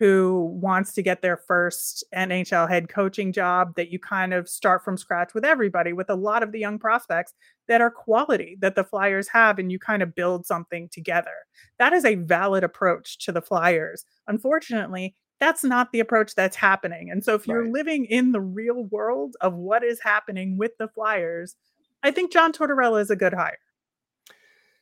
who 0.00 0.56
wants 0.60 0.92
to 0.92 1.02
get 1.02 1.22
their 1.22 1.36
first 1.36 2.04
NHL 2.14 2.68
head 2.68 2.88
coaching 2.88 3.32
job 3.32 3.74
that 3.74 3.90
you 3.90 3.98
kind 3.98 4.32
of 4.32 4.48
start 4.48 4.84
from 4.84 4.96
scratch 4.96 5.34
with 5.34 5.44
everybody 5.44 5.92
with 5.92 6.08
a 6.08 6.14
lot 6.14 6.42
of 6.42 6.52
the 6.52 6.58
young 6.60 6.78
prospects 6.78 7.34
that 7.66 7.80
are 7.80 7.90
quality 7.90 8.56
that 8.60 8.76
the 8.76 8.84
Flyers 8.84 9.28
have 9.28 9.58
and 9.58 9.72
you 9.72 9.78
kind 9.78 10.02
of 10.02 10.14
build 10.14 10.46
something 10.46 10.88
together. 10.92 11.34
That 11.80 11.92
is 11.92 12.04
a 12.04 12.14
valid 12.14 12.62
approach 12.62 13.18
to 13.24 13.32
the 13.32 13.42
Flyers. 13.42 14.04
Unfortunately, 14.28 15.16
that's 15.40 15.64
not 15.64 15.92
the 15.92 16.00
approach 16.00 16.34
that's 16.34 16.56
happening. 16.56 17.10
And 17.10 17.24
so 17.24 17.34
if 17.34 17.46
you're 17.46 17.62
right. 17.62 17.72
living 17.72 18.04
in 18.06 18.32
the 18.32 18.40
real 18.40 18.84
world 18.84 19.36
of 19.40 19.54
what 19.54 19.84
is 19.84 20.00
happening 20.00 20.56
with 20.56 20.72
the 20.78 20.88
Flyers, 20.88 21.56
I 22.02 22.10
think 22.10 22.32
John 22.32 22.52
Tortorella 22.52 23.00
is 23.00 23.10
a 23.10 23.16
good 23.16 23.34
hire. 23.34 23.58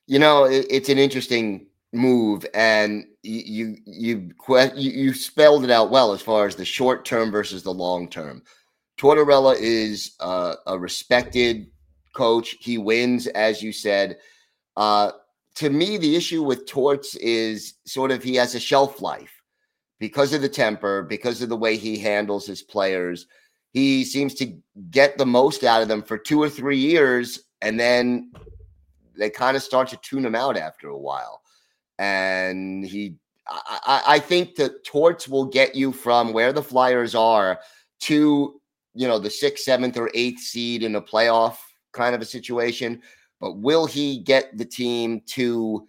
You 0.06 0.18
know, 0.18 0.44
it, 0.44 0.66
it's 0.70 0.88
an 0.88 0.98
interesting 0.98 1.66
move, 1.92 2.46
and 2.54 3.04
you 3.22 3.76
you 3.84 4.30
you 4.44 4.70
you 4.74 5.14
spelled 5.14 5.64
it 5.64 5.70
out 5.70 5.90
well 5.90 6.12
as 6.12 6.22
far 6.22 6.46
as 6.46 6.56
the 6.56 6.64
short 6.64 7.04
term 7.04 7.30
versus 7.30 7.62
the 7.62 7.74
long 7.74 8.08
term. 8.08 8.42
Tortorella 8.98 9.56
is 9.58 10.14
uh, 10.20 10.54
a 10.66 10.78
respected 10.78 11.66
coach. 12.14 12.56
He 12.60 12.78
wins, 12.78 13.26
as 13.28 13.62
you 13.62 13.72
said. 13.72 14.18
Uh, 14.76 15.12
to 15.56 15.70
me, 15.70 15.96
the 15.96 16.16
issue 16.16 16.42
with 16.42 16.66
Torts 16.66 17.14
is 17.16 17.74
sort 17.86 18.10
of 18.10 18.22
he 18.22 18.34
has 18.36 18.54
a 18.54 18.60
shelf 18.60 19.00
life 19.02 19.35
because 19.98 20.32
of 20.32 20.42
the 20.42 20.48
temper, 20.48 21.02
because 21.02 21.42
of 21.42 21.48
the 21.48 21.56
way 21.56 21.76
he 21.76 21.98
handles 21.98 22.46
his 22.46 22.62
players. 22.62 23.26
He 23.72 24.04
seems 24.04 24.34
to 24.34 24.56
get 24.90 25.18
the 25.18 25.26
most 25.26 25.64
out 25.64 25.82
of 25.82 25.88
them 25.88 26.02
for 26.02 26.18
two 26.18 26.42
or 26.42 26.48
three 26.48 26.78
years, 26.78 27.40
and 27.60 27.78
then 27.78 28.32
they 29.16 29.30
kind 29.30 29.56
of 29.56 29.62
start 29.62 29.88
to 29.88 29.98
tune 29.98 30.24
him 30.24 30.34
out 30.34 30.56
after 30.56 30.88
a 30.88 30.98
while. 30.98 31.42
And 31.98 32.84
he, 32.84 33.16
I, 33.48 34.02
I 34.06 34.18
think 34.18 34.56
that 34.56 34.84
Torts 34.84 35.28
will 35.28 35.46
get 35.46 35.74
you 35.74 35.92
from 35.92 36.32
where 36.32 36.52
the 36.52 36.62
Flyers 36.62 37.14
are 37.14 37.60
to, 38.00 38.60
you 38.94 39.08
know, 39.08 39.18
the 39.18 39.30
sixth, 39.30 39.64
seventh, 39.64 39.96
or 39.96 40.10
eighth 40.14 40.40
seed 40.40 40.82
in 40.82 40.96
a 40.96 41.02
playoff 41.02 41.56
kind 41.92 42.14
of 42.14 42.20
a 42.20 42.26
situation. 42.26 43.00
But 43.40 43.58
will 43.58 43.86
he 43.86 44.18
get 44.18 44.56
the 44.56 44.64
team 44.64 45.22
to 45.26 45.86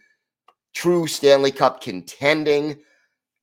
true 0.74 1.08
Stanley 1.08 1.52
Cup 1.52 1.82
contending? 1.82 2.78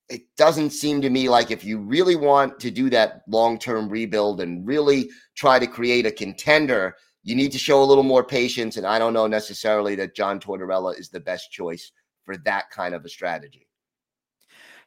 It 0.08 0.22
doesn't 0.36 0.70
seem 0.70 1.00
to 1.00 1.10
me 1.10 1.28
like 1.28 1.50
if 1.50 1.64
you 1.64 1.78
really 1.78 2.16
want 2.16 2.60
to 2.60 2.70
do 2.70 2.90
that 2.90 3.22
long 3.28 3.58
term 3.58 3.88
rebuild 3.88 4.40
and 4.40 4.66
really 4.66 5.08
try 5.34 5.58
to 5.58 5.66
create 5.66 6.06
a 6.06 6.10
contender, 6.10 6.94
you 7.22 7.34
need 7.34 7.52
to 7.52 7.58
show 7.58 7.82
a 7.82 7.84
little 7.84 8.04
more 8.04 8.24
patience. 8.24 8.76
And 8.76 8.86
I 8.86 8.98
don't 8.98 9.14
know 9.14 9.26
necessarily 9.26 9.94
that 9.96 10.14
John 10.14 10.38
Tortorella 10.38 10.98
is 10.98 11.08
the 11.08 11.20
best 11.20 11.50
choice 11.50 11.90
for 12.24 12.36
that 12.38 12.70
kind 12.70 12.94
of 12.94 13.04
a 13.04 13.08
strategy. 13.08 13.66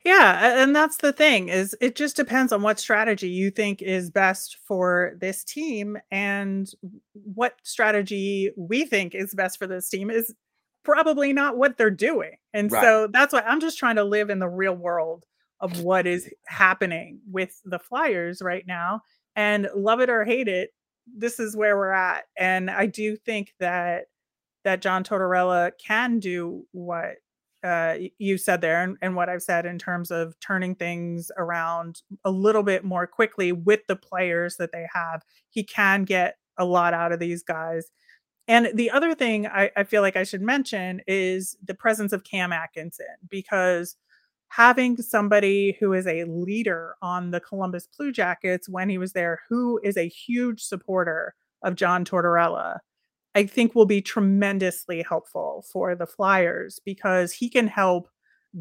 Yeah, 0.06 0.62
and 0.62 0.76
that's 0.76 0.98
the 0.98 1.12
thing 1.12 1.50
is 1.50 1.76
it 1.82 1.96
just 1.96 2.16
depends 2.16 2.54
on 2.54 2.62
what 2.62 2.80
strategy 2.80 3.28
you 3.28 3.50
think 3.50 3.82
is 3.82 4.10
best 4.10 4.58
for 4.64 5.18
this 5.20 5.44
team 5.44 5.98
and 6.12 6.72
what 7.14 7.56
strategy 7.64 8.52
we 8.56 8.86
think 8.86 9.16
is 9.16 9.34
best 9.34 9.58
for 9.58 9.68
this 9.68 9.90
team 9.90 10.10
is 10.10 10.34
probably 10.84 11.34
not 11.34 11.58
what 11.58 11.78
they're 11.78 11.92
doing. 11.92 12.38
And 12.58 12.72
right. 12.72 12.82
so 12.82 13.08
that's 13.08 13.34
why 13.34 13.42
I'm 13.42 13.60
just 13.60 13.78
trying 13.78 13.98
to 13.98 14.04
live 14.04 14.32
in 14.32 14.40
the 14.40 14.50
real 14.50 14.74
world 14.74 15.26
of 15.60 15.82
what 15.82 16.08
is 16.08 16.28
happening 16.48 17.20
with 17.30 17.62
the 17.66 17.78
Flyers 17.78 18.42
right 18.42 18.66
now 18.66 19.02
and 19.36 19.70
love 19.76 20.02
it 20.02 20.10
or 20.10 20.26
hate 20.26 20.48
it, 20.48 20.72
this 21.06 21.40
is 21.40 21.56
where 21.56 21.78
we're 21.78 21.92
at. 21.92 22.24
And 22.36 22.72
I 22.72 22.88
do 22.88 23.16
think 23.16 23.54
that 23.60 24.06
that 24.64 24.82
John 24.82 25.04
Tortorella 25.04 25.72
can 25.86 26.20
do 26.20 26.66
what 26.72 27.18
uh, 27.64 27.96
you 28.18 28.40
said 28.40 28.62
there 28.62 28.82
and, 28.82 28.98
and 29.04 29.16
what 29.16 29.30
I've 29.30 29.44
said 29.44 29.68
in 29.68 29.78
terms 29.78 30.10
of 30.10 30.34
turning 30.40 30.74
things 30.74 31.30
around 31.38 32.02
a 32.26 32.32
little 32.32 32.64
bit 32.64 32.84
more 32.84 33.06
quickly 33.06 33.52
with 33.52 33.82
the 33.88 33.96
players 33.96 34.58
that 34.58 34.72
they 34.72 34.88
have. 34.94 35.22
He 35.52 35.64
can 35.64 36.06
get 36.06 36.38
a 36.58 36.66
lot 36.66 36.96
out 36.96 37.12
of 37.12 37.20
these 37.20 37.44
guys. 37.44 37.92
And 38.48 38.70
the 38.74 38.90
other 38.92 39.14
thing 39.14 39.48
I, 39.48 39.72
I 39.76 39.84
feel 39.84 40.02
like 40.02 40.16
I 40.16 40.24
should 40.24 40.42
mention 40.42 41.02
is 41.08 41.58
the 41.64 41.74
presence 41.74 42.14
of 42.14 42.24
Cam 42.24 42.54
Atkinson 42.54 43.06
because 43.30 43.98
having 44.50 44.98
somebody 44.98 45.76
who 45.80 45.94
is 45.94 46.08
a 46.08 46.24
leader 46.24 46.96
on 47.02 47.32
the 47.32 47.42
Columbus 47.42 47.88
Blue 47.98 48.12
Jackets 48.12 48.70
when 48.70 48.90
he 48.90 48.98
was 48.98 49.12
there, 49.14 49.42
who 49.50 49.80
is 49.84 49.98
a 49.98 50.08
huge 50.08 50.62
supporter 50.64 51.36
of 51.64 51.76
John 51.76 52.06
Tortorella, 52.06 52.80
I 53.36 53.46
think 53.46 53.76
will 53.76 53.86
be 53.86 54.02
tremendously 54.02 55.04
helpful 55.04 55.66
for 55.72 55.96
the 55.96 56.08
Flyers 56.08 56.80
because 56.84 57.34
he 57.34 57.50
can 57.50 57.68
help 57.68 58.10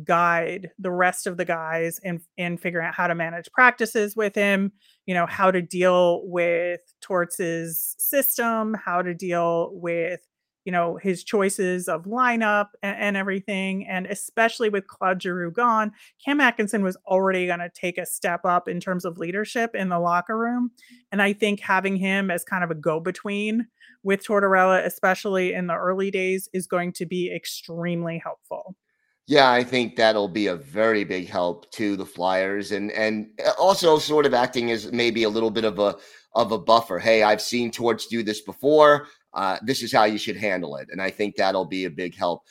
guide 0.04 0.70
the 0.78 0.90
rest 0.90 1.26
of 1.26 1.36
the 1.36 1.44
guys 1.44 2.00
in 2.02 2.20
in 2.36 2.56
figuring 2.56 2.86
out 2.86 2.94
how 2.94 3.06
to 3.06 3.14
manage 3.14 3.50
practices 3.52 4.14
with 4.16 4.34
him, 4.34 4.72
you 5.06 5.14
know, 5.14 5.26
how 5.26 5.50
to 5.50 5.62
deal 5.62 6.22
with 6.24 6.80
Torts's 7.00 7.94
system, 7.98 8.74
how 8.84 9.02
to 9.02 9.14
deal 9.14 9.70
with 9.72 10.20
you 10.66 10.72
know 10.72 10.98
his 11.00 11.24
choices 11.24 11.88
of 11.88 12.04
lineup 12.04 12.70
and, 12.82 12.96
and 12.98 13.16
everything 13.16 13.86
and 13.86 14.04
especially 14.06 14.68
with 14.68 14.86
claude 14.88 15.22
giroux 15.22 15.50
gone 15.50 15.92
cam 16.22 16.40
atkinson 16.40 16.82
was 16.82 16.96
already 17.06 17.46
going 17.46 17.60
to 17.60 17.70
take 17.70 17.96
a 17.96 18.04
step 18.04 18.40
up 18.44 18.68
in 18.68 18.80
terms 18.80 19.04
of 19.04 19.16
leadership 19.16 19.74
in 19.74 19.88
the 19.88 19.98
locker 19.98 20.36
room 20.36 20.70
and 21.12 21.22
i 21.22 21.32
think 21.32 21.60
having 21.60 21.96
him 21.96 22.30
as 22.30 22.44
kind 22.44 22.64
of 22.64 22.70
a 22.70 22.74
go-between 22.74 23.66
with 24.02 24.26
tortorella 24.26 24.84
especially 24.84 25.54
in 25.54 25.68
the 25.68 25.74
early 25.74 26.10
days 26.10 26.48
is 26.52 26.66
going 26.66 26.92
to 26.92 27.06
be 27.06 27.32
extremely 27.34 28.20
helpful 28.22 28.76
yeah, 29.26 29.50
I 29.50 29.64
think 29.64 29.96
that'll 29.96 30.28
be 30.28 30.46
a 30.46 30.56
very 30.56 31.04
big 31.04 31.28
help 31.28 31.70
to 31.72 31.96
the 31.96 32.06
Flyers 32.06 32.72
and 32.72 32.92
and 32.92 33.28
uh, 33.44 33.52
also 33.58 33.98
sort 33.98 34.26
of 34.26 34.34
acting 34.34 34.70
as 34.70 34.92
maybe 34.92 35.24
a 35.24 35.28
little 35.28 35.50
bit 35.50 35.64
of 35.64 35.78
a 35.78 35.96
of 36.34 36.52
a 36.52 36.58
buffer. 36.58 36.98
Hey, 36.98 37.22
I've 37.22 37.40
seen 37.40 37.70
Torts 37.70 38.06
do 38.06 38.22
this 38.22 38.42
before 38.42 39.08
uh, 39.36 39.58
this 39.62 39.82
is 39.82 39.92
how 39.92 40.04
you 40.04 40.18
should 40.18 40.36
handle 40.36 40.76
it. 40.76 40.88
And 40.90 41.00
I 41.00 41.10
think 41.10 41.36
that'll 41.36 41.66
be 41.66 41.84
a 41.84 41.90
big 41.90 42.16
help. 42.16 42.42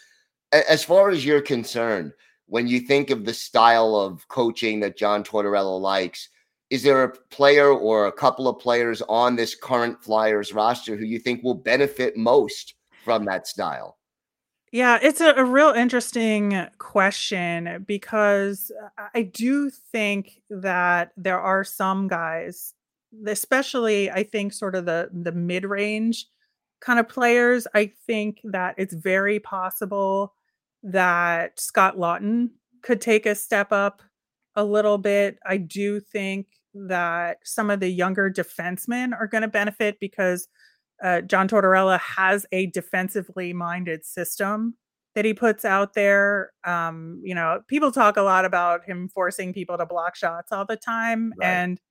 As 0.51 0.83
far 0.83 1.09
as 1.09 1.25
you're 1.25 1.41
concerned, 1.41 2.13
when 2.45 2.67
you 2.67 2.79
think 2.79 3.09
of 3.09 3.25
the 3.25 3.33
style 3.33 3.95
of 3.95 4.25
coaching 4.27 4.79
that 4.81 4.95
John 4.95 5.23
Tortorella 5.23 5.81
likes, 5.81 6.29
is 6.69 6.83
there 6.83 7.03
a 7.03 7.17
player 7.31 7.71
or 7.71 8.05
a 8.05 8.11
couple 8.11 8.47
of 8.47 8.59
players 8.59 9.01
on 9.09 9.35
this 9.35 9.55
current 9.55 10.01
Flyers 10.03 10.53
roster 10.53 10.95
who 10.95 11.05
you 11.05 11.17
think 11.17 11.43
will 11.43 11.55
benefit 11.55 12.15
most 12.15 12.75
from 13.03 13.25
that 13.25 13.47
style? 13.47 13.94
Yeah, 14.75 14.99
it's 15.01 15.21
a, 15.21 15.33
a 15.35 15.45
real 15.45 15.69
interesting 15.69 16.67
question 16.79 17.85
because 17.88 18.73
I 19.13 19.21
do 19.21 19.69
think 19.69 20.41
that 20.49 21.11
there 21.15 21.39
are 21.39 21.63
some 21.63 22.09
guys, 22.09 22.73
especially 23.25 24.11
I 24.11 24.23
think 24.23 24.51
sort 24.51 24.75
of 24.75 24.85
the 24.85 25.07
the 25.13 25.31
mid 25.31 25.63
range 25.63 26.25
kind 26.81 26.99
of 26.99 27.07
players, 27.07 27.67
I 27.73 27.93
think 28.05 28.41
that 28.43 28.75
it's 28.77 28.93
very 28.93 29.39
possible 29.39 30.33
that 30.83 31.57
Scott 31.57 31.95
Laughton 31.95 32.49
could 32.81 32.99
take 32.99 33.25
a 33.25 33.33
step 33.33 33.71
up 33.71 34.01
a 34.57 34.65
little 34.65 34.97
bit. 34.97 35.38
I 35.45 35.55
do 35.55 36.01
think 36.01 36.47
that 36.73 37.38
some 37.45 37.69
of 37.69 37.79
the 37.79 37.88
younger 37.88 38.29
defensemen 38.29 39.13
are 39.17 39.27
going 39.27 39.43
to 39.43 39.47
benefit 39.47 40.01
because 40.01 40.49
uh, 41.03 41.21
John 41.21 41.47
Tortorella 41.47 41.99
has 41.99 42.45
a 42.51 42.67
defensively 42.67 43.53
minded 43.53 44.05
system 44.05 44.75
that 45.13 45.25
he 45.25 45.34
puts 45.34 45.65
out 45.65 45.93
there. 45.93 46.51
Um, 46.65 47.21
you 47.23 47.34
know, 47.34 47.62
people 47.67 47.91
talk 47.91 48.17
a 48.17 48.21
lot 48.21 48.45
about 48.45 48.84
him 48.86 49.10
forcing 49.10 49.53
people 49.53 49.77
to 49.77 49.86
block 49.86 50.15
shots 50.15 50.51
all 50.51 50.65
the 50.65 50.75
time. 50.75 51.34
Right. 51.38 51.47
And 51.47 51.81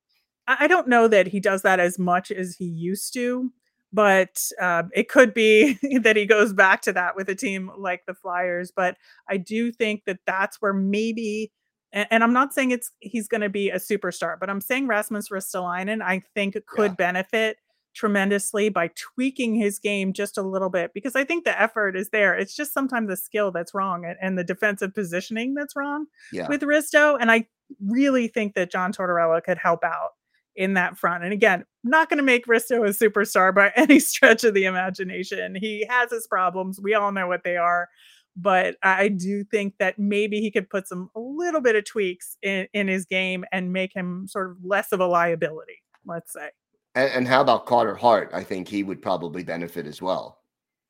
I, 0.47 0.57
I 0.61 0.67
don't 0.67 0.87
know 0.87 1.07
that 1.07 1.27
he 1.27 1.39
does 1.39 1.63
that 1.63 1.79
as 1.79 1.97
much 1.97 2.31
as 2.31 2.55
he 2.55 2.65
used 2.65 3.13
to 3.13 3.51
but 3.95 4.41
uh, 4.61 4.83
it 4.93 5.07
could 5.07 5.33
be 5.33 5.79
that 6.01 6.17
he 6.17 6.25
goes 6.25 6.53
back 6.53 6.81
to 6.81 6.91
that 6.91 7.15
with 7.15 7.29
a 7.29 7.35
team 7.35 7.71
like 7.77 8.05
the 8.05 8.13
Flyers. 8.13 8.71
But 8.75 8.97
I 9.29 9.37
do 9.37 9.71
think 9.71 10.03
that 10.05 10.19
that's 10.27 10.61
where 10.61 10.73
maybe, 10.73 11.53
and, 11.93 12.05
and 12.11 12.23
I'm 12.23 12.33
not 12.33 12.53
saying 12.53 12.71
it's 12.71 12.91
he's 12.99 13.29
going 13.29 13.41
to 13.41 13.49
be 13.49 13.69
a 13.69 13.77
superstar, 13.77 14.35
but 14.37 14.49
I'm 14.49 14.59
saying 14.59 14.87
Rasmus 14.87 15.29
Ristolainen 15.29 16.01
I 16.01 16.21
think 16.35 16.57
could 16.67 16.91
yeah. 16.91 16.95
benefit 16.95 17.57
tremendously 17.95 18.69
by 18.69 18.89
tweaking 18.95 19.55
his 19.55 19.79
game 19.79 20.13
just 20.13 20.37
a 20.37 20.41
little 20.41 20.69
bit 20.69 20.91
because 20.93 21.15
I 21.15 21.23
think 21.23 21.45
the 21.45 21.59
effort 21.59 21.95
is 21.95 22.09
there. 22.09 22.35
It's 22.35 22.55
just 22.55 22.73
sometimes 22.73 23.07
the 23.07 23.17
skill 23.17 23.51
that's 23.51 23.73
wrong 23.73 24.05
and, 24.05 24.17
and 24.21 24.37
the 24.37 24.43
defensive 24.43 24.93
positioning 24.93 25.55
that's 25.55 25.75
wrong 25.75 26.05
yeah. 26.31 26.47
with 26.47 26.61
Risto. 26.61 27.17
And 27.19 27.31
I 27.31 27.47
really 27.79 28.27
think 28.27 28.53
that 28.55 28.71
John 28.71 28.91
Tortorella 28.91 29.43
could 29.43 29.57
help 29.57 29.83
out 29.83 30.11
in 30.55 30.73
that 30.75 30.97
front. 30.97 31.23
And 31.23 31.33
again, 31.33 31.65
not 31.83 32.09
going 32.09 32.17
to 32.17 32.23
make 32.23 32.45
Risto 32.45 32.87
a 32.87 32.91
superstar 32.91 33.53
by 33.53 33.71
any 33.75 33.99
stretch 33.99 34.43
of 34.43 34.53
the 34.53 34.65
imagination. 34.65 35.55
He 35.55 35.85
has 35.89 36.11
his 36.11 36.27
problems. 36.27 36.79
We 36.79 36.93
all 36.93 37.11
know 37.11 37.27
what 37.27 37.43
they 37.43 37.57
are. 37.57 37.89
But 38.37 38.75
I 38.83 39.07
do 39.07 39.45
think 39.45 39.75
that 39.79 39.97
maybe 39.97 40.41
he 40.41 40.51
could 40.51 40.69
put 40.69 40.89
some 40.89 41.09
a 41.15 41.19
little 41.21 41.61
bit 41.61 41.77
of 41.77 41.85
tweaks 41.85 42.35
in, 42.41 42.67
in 42.73 42.89
his 42.89 43.05
game 43.05 43.45
and 43.53 43.71
make 43.71 43.93
him 43.95 44.27
sort 44.27 44.51
of 44.51 44.57
less 44.61 44.91
of 44.91 44.99
a 44.99 45.05
liability, 45.05 45.81
let's 46.05 46.33
say. 46.33 46.49
And, 46.95 47.11
and 47.11 47.27
how 47.27 47.41
about 47.41 47.65
Carter 47.65 47.95
Hart? 47.95 48.31
I 48.33 48.43
think 48.43 48.67
he 48.67 48.83
would 48.83 49.01
probably 49.01 49.43
benefit 49.43 49.85
as 49.85 50.01
well. 50.01 50.39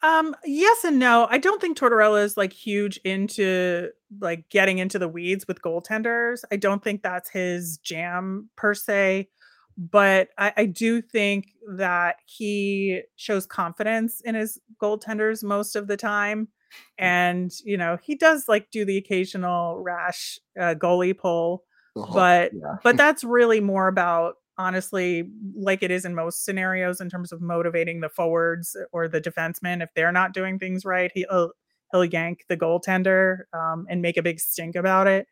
Um, 0.01 0.35
yes 0.45 0.83
and 0.83 0.99
no. 0.99 1.27
I 1.29 1.39
don't 1.39 1.59
think 1.59 1.77
Tortorella 1.77 2.23
is 2.23 2.37
like 2.37 2.53
huge 2.53 2.97
into 2.97 3.89
like 4.19 4.47
getting 4.49 4.77
into 4.77 4.99
the 4.99 5.07
weeds 5.07 5.47
with 5.47 5.61
goaltenders. 5.61 6.43
I 6.51 6.57
don't 6.57 6.83
think 6.83 7.01
that's 7.01 7.29
his 7.29 7.77
jam 7.77 8.49
per 8.55 8.75
se 8.75 9.29
but 9.77 10.29
I, 10.37 10.53
I, 10.57 10.65
do 10.65 11.01
think 11.01 11.49
that 11.67 12.17
he 12.25 13.01
shows 13.15 13.45
confidence 13.45 14.21
in 14.21 14.35
his 14.35 14.59
goaltenders 14.81 15.43
most 15.43 15.75
of 15.75 15.87
the 15.87 15.97
time. 15.97 16.45
Mm. 16.45 16.79
And, 16.97 17.51
you 17.63 17.77
know, 17.77 17.97
he 18.01 18.15
does 18.15 18.47
like 18.47 18.71
do 18.71 18.85
the 18.85 18.97
occasional 18.97 19.79
rash 19.81 20.39
uh, 20.59 20.75
goalie 20.75 21.17
pull, 21.17 21.63
uh-huh. 21.95 22.13
but 22.13 22.51
yeah. 22.53 22.75
but 22.83 22.97
that's 22.97 23.23
really 23.23 23.59
more 23.59 23.87
about 23.87 24.37
honestly 24.57 25.29
like 25.55 25.83
it 25.83 25.91
is 25.91 26.05
in 26.05 26.15
most 26.15 26.45
scenarios 26.45 27.01
in 27.01 27.09
terms 27.09 27.31
of 27.31 27.41
motivating 27.41 27.99
the 27.99 28.09
forwards 28.09 28.75
or 28.91 29.07
the 29.07 29.21
defensemen 29.21 29.83
if 29.83 29.89
they're 29.95 30.11
not 30.11 30.33
doing 30.33 30.57
things 30.57 30.85
right 30.85 31.11
he'll 31.13 31.51
he'll 31.91 32.05
yank 32.05 32.45
the 32.47 32.57
goaltender 32.57 33.39
um, 33.53 33.85
and 33.89 34.01
make 34.01 34.17
a 34.17 34.23
big 34.23 34.39
stink 34.39 34.75
about 34.75 35.07
it 35.07 35.27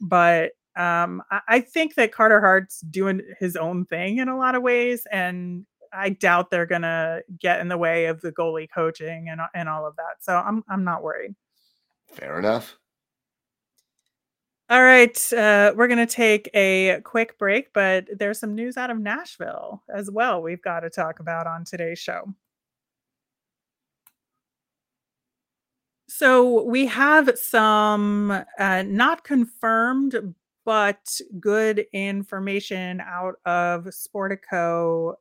but 0.00 0.52
um, 0.78 1.22
I, 1.30 1.40
I 1.48 1.60
think 1.60 1.96
that 1.96 2.12
Carter 2.12 2.40
Hart's 2.40 2.80
doing 2.82 3.20
his 3.40 3.56
own 3.56 3.84
thing 3.84 4.18
in 4.18 4.28
a 4.28 4.38
lot 4.38 4.54
of 4.54 4.62
ways, 4.62 5.06
and 5.10 5.66
I 5.92 6.10
doubt 6.10 6.50
they're 6.50 6.66
gonna 6.66 7.20
get 7.38 7.60
in 7.60 7.68
the 7.68 7.76
way 7.76 8.06
of 8.06 8.20
the 8.20 8.32
goalie 8.32 8.68
coaching 8.72 9.28
and 9.28 9.40
and 9.54 9.68
all 9.68 9.86
of 9.86 9.96
that. 9.96 10.16
So 10.20 10.36
I'm 10.36 10.62
I'm 10.68 10.84
not 10.84 11.02
worried. 11.02 11.34
Fair 12.12 12.38
enough. 12.38 12.78
All 14.70 14.82
right, 14.82 15.32
uh, 15.32 15.72
we're 15.74 15.88
going 15.88 16.06
to 16.06 16.14
take 16.14 16.50
a 16.54 17.00
quick 17.02 17.38
break, 17.38 17.72
but 17.72 18.06
there's 18.18 18.38
some 18.38 18.54
news 18.54 18.76
out 18.76 18.90
of 18.90 18.98
Nashville 18.98 19.82
as 19.88 20.10
well 20.10 20.42
we've 20.42 20.60
got 20.60 20.80
to 20.80 20.90
talk 20.90 21.20
about 21.20 21.46
on 21.46 21.64
today's 21.64 21.98
show. 21.98 22.34
So 26.08 26.64
we 26.64 26.86
have 26.86 27.38
some 27.38 28.44
uh, 28.58 28.82
not 28.86 29.24
confirmed 29.24 30.34
but 30.64 31.18
good 31.40 31.86
information 31.94 33.00
out 33.00 33.36
of 33.46 33.84
sportico.com 33.84 35.16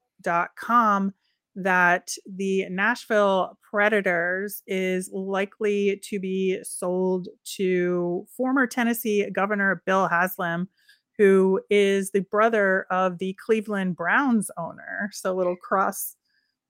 that 1.58 2.12
the 2.28 2.67
Nashville 2.70 3.58
Predators 3.67 4.62
is 4.67 5.10
likely 5.12 6.00
to 6.04 6.20
be 6.20 6.60
sold 6.63 7.28
to 7.56 8.28
former 8.38 8.67
Tennessee 8.67 9.28
Governor 9.32 9.82
Bill 9.86 10.08
Haslam, 10.08 10.70
who 11.17 11.60
is 11.72 12.12
the 12.12 12.20
brother 12.20 12.86
of 12.91 13.17
the 13.17 13.36
Cleveland 13.43 13.96
Browns 13.96 14.52
owner. 14.56 15.10
So, 15.12 15.34
a 15.34 15.36
little 15.36 15.56
cross 15.56 16.15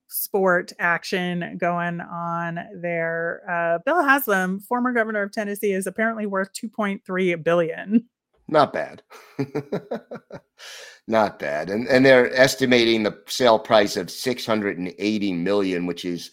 sport 0.08 0.71
action 0.80 1.58
going 1.60 2.00
on 2.00 2.60
there. 2.82 3.41
Uh, 3.50 3.80
Bill 3.86 4.02
Haslam, 4.02 4.62
former 4.62 4.93
governor 4.93 5.21
of 5.21 5.34
Tennessee, 5.34 5.73
is 5.73 5.86
apparently 5.86 6.26
worth 6.26 6.54
2.3 6.54 7.43
billion. 7.43 8.08
Not 8.47 8.73
bad. 8.73 9.03
Not 11.07 11.39
bad. 11.39 11.69
And 11.69 11.88
and 11.88 12.05
they're 12.05 12.33
estimating 12.36 13.03
the 13.03 13.21
sale 13.27 13.60
price 13.60 13.97
of 13.97 14.12
680 14.12 15.33
million, 15.33 15.86
which 15.86 16.05
is 16.05 16.31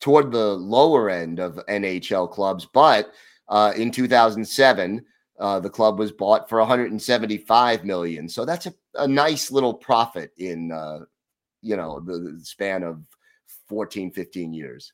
toward 0.00 0.32
the 0.32 0.54
lower 0.54 1.10
end 1.10 1.38
of 1.38 1.60
NHL 1.68 2.30
clubs. 2.30 2.66
But 2.72 3.10
uh, 3.48 3.72
in 3.76 3.90
2007, 3.90 5.04
uh, 5.38 5.60
the 5.60 5.70
club 5.70 5.98
was 5.98 6.12
bought 6.12 6.48
for 6.48 6.58
175 6.58 7.84
million. 7.84 8.28
So 8.28 8.44
that's 8.44 8.66
a, 8.66 8.74
a 8.94 9.08
nice 9.08 9.50
little 9.50 9.74
profit 9.74 10.32
in 10.36 10.70
uh, 10.70 11.00
you 11.62 11.76
know 11.76 12.00
the, 12.00 12.36
the 12.38 12.40
span 12.44 12.82
of 12.82 13.00
14, 13.68 14.10
15 14.10 14.52
years. 14.52 14.92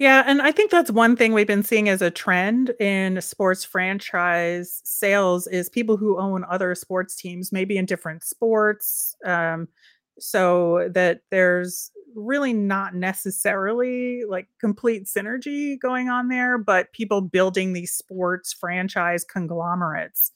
Yeah, 0.00 0.24
and 0.26 0.40
I 0.40 0.50
think 0.50 0.70
that's 0.70 0.90
one 0.90 1.14
thing 1.14 1.34
we've 1.34 1.46
been 1.46 1.62
seeing 1.62 1.90
as 1.90 2.00
a 2.00 2.10
trend 2.10 2.70
in 2.80 3.20
sports 3.20 3.64
franchise 3.66 4.80
sales 4.82 5.46
is 5.46 5.68
people 5.68 5.98
who 5.98 6.18
own 6.18 6.42
other 6.50 6.74
sports 6.74 7.14
teams, 7.16 7.52
maybe 7.52 7.76
in 7.76 7.84
different 7.84 8.24
sports, 8.24 9.14
um, 9.26 9.68
so 10.18 10.88
that 10.94 11.20
there's 11.30 11.90
really 12.14 12.54
not 12.54 12.94
necessarily 12.94 14.24
like 14.28 14.48
complete 14.58 15.04
synergy 15.04 15.78
going 15.78 16.08
on 16.08 16.28
there, 16.28 16.56
but 16.58 16.92
people 16.94 17.20
building 17.20 17.74
these 17.74 17.92
sports 17.92 18.54
franchise 18.54 19.22
conglomerates 19.24 20.32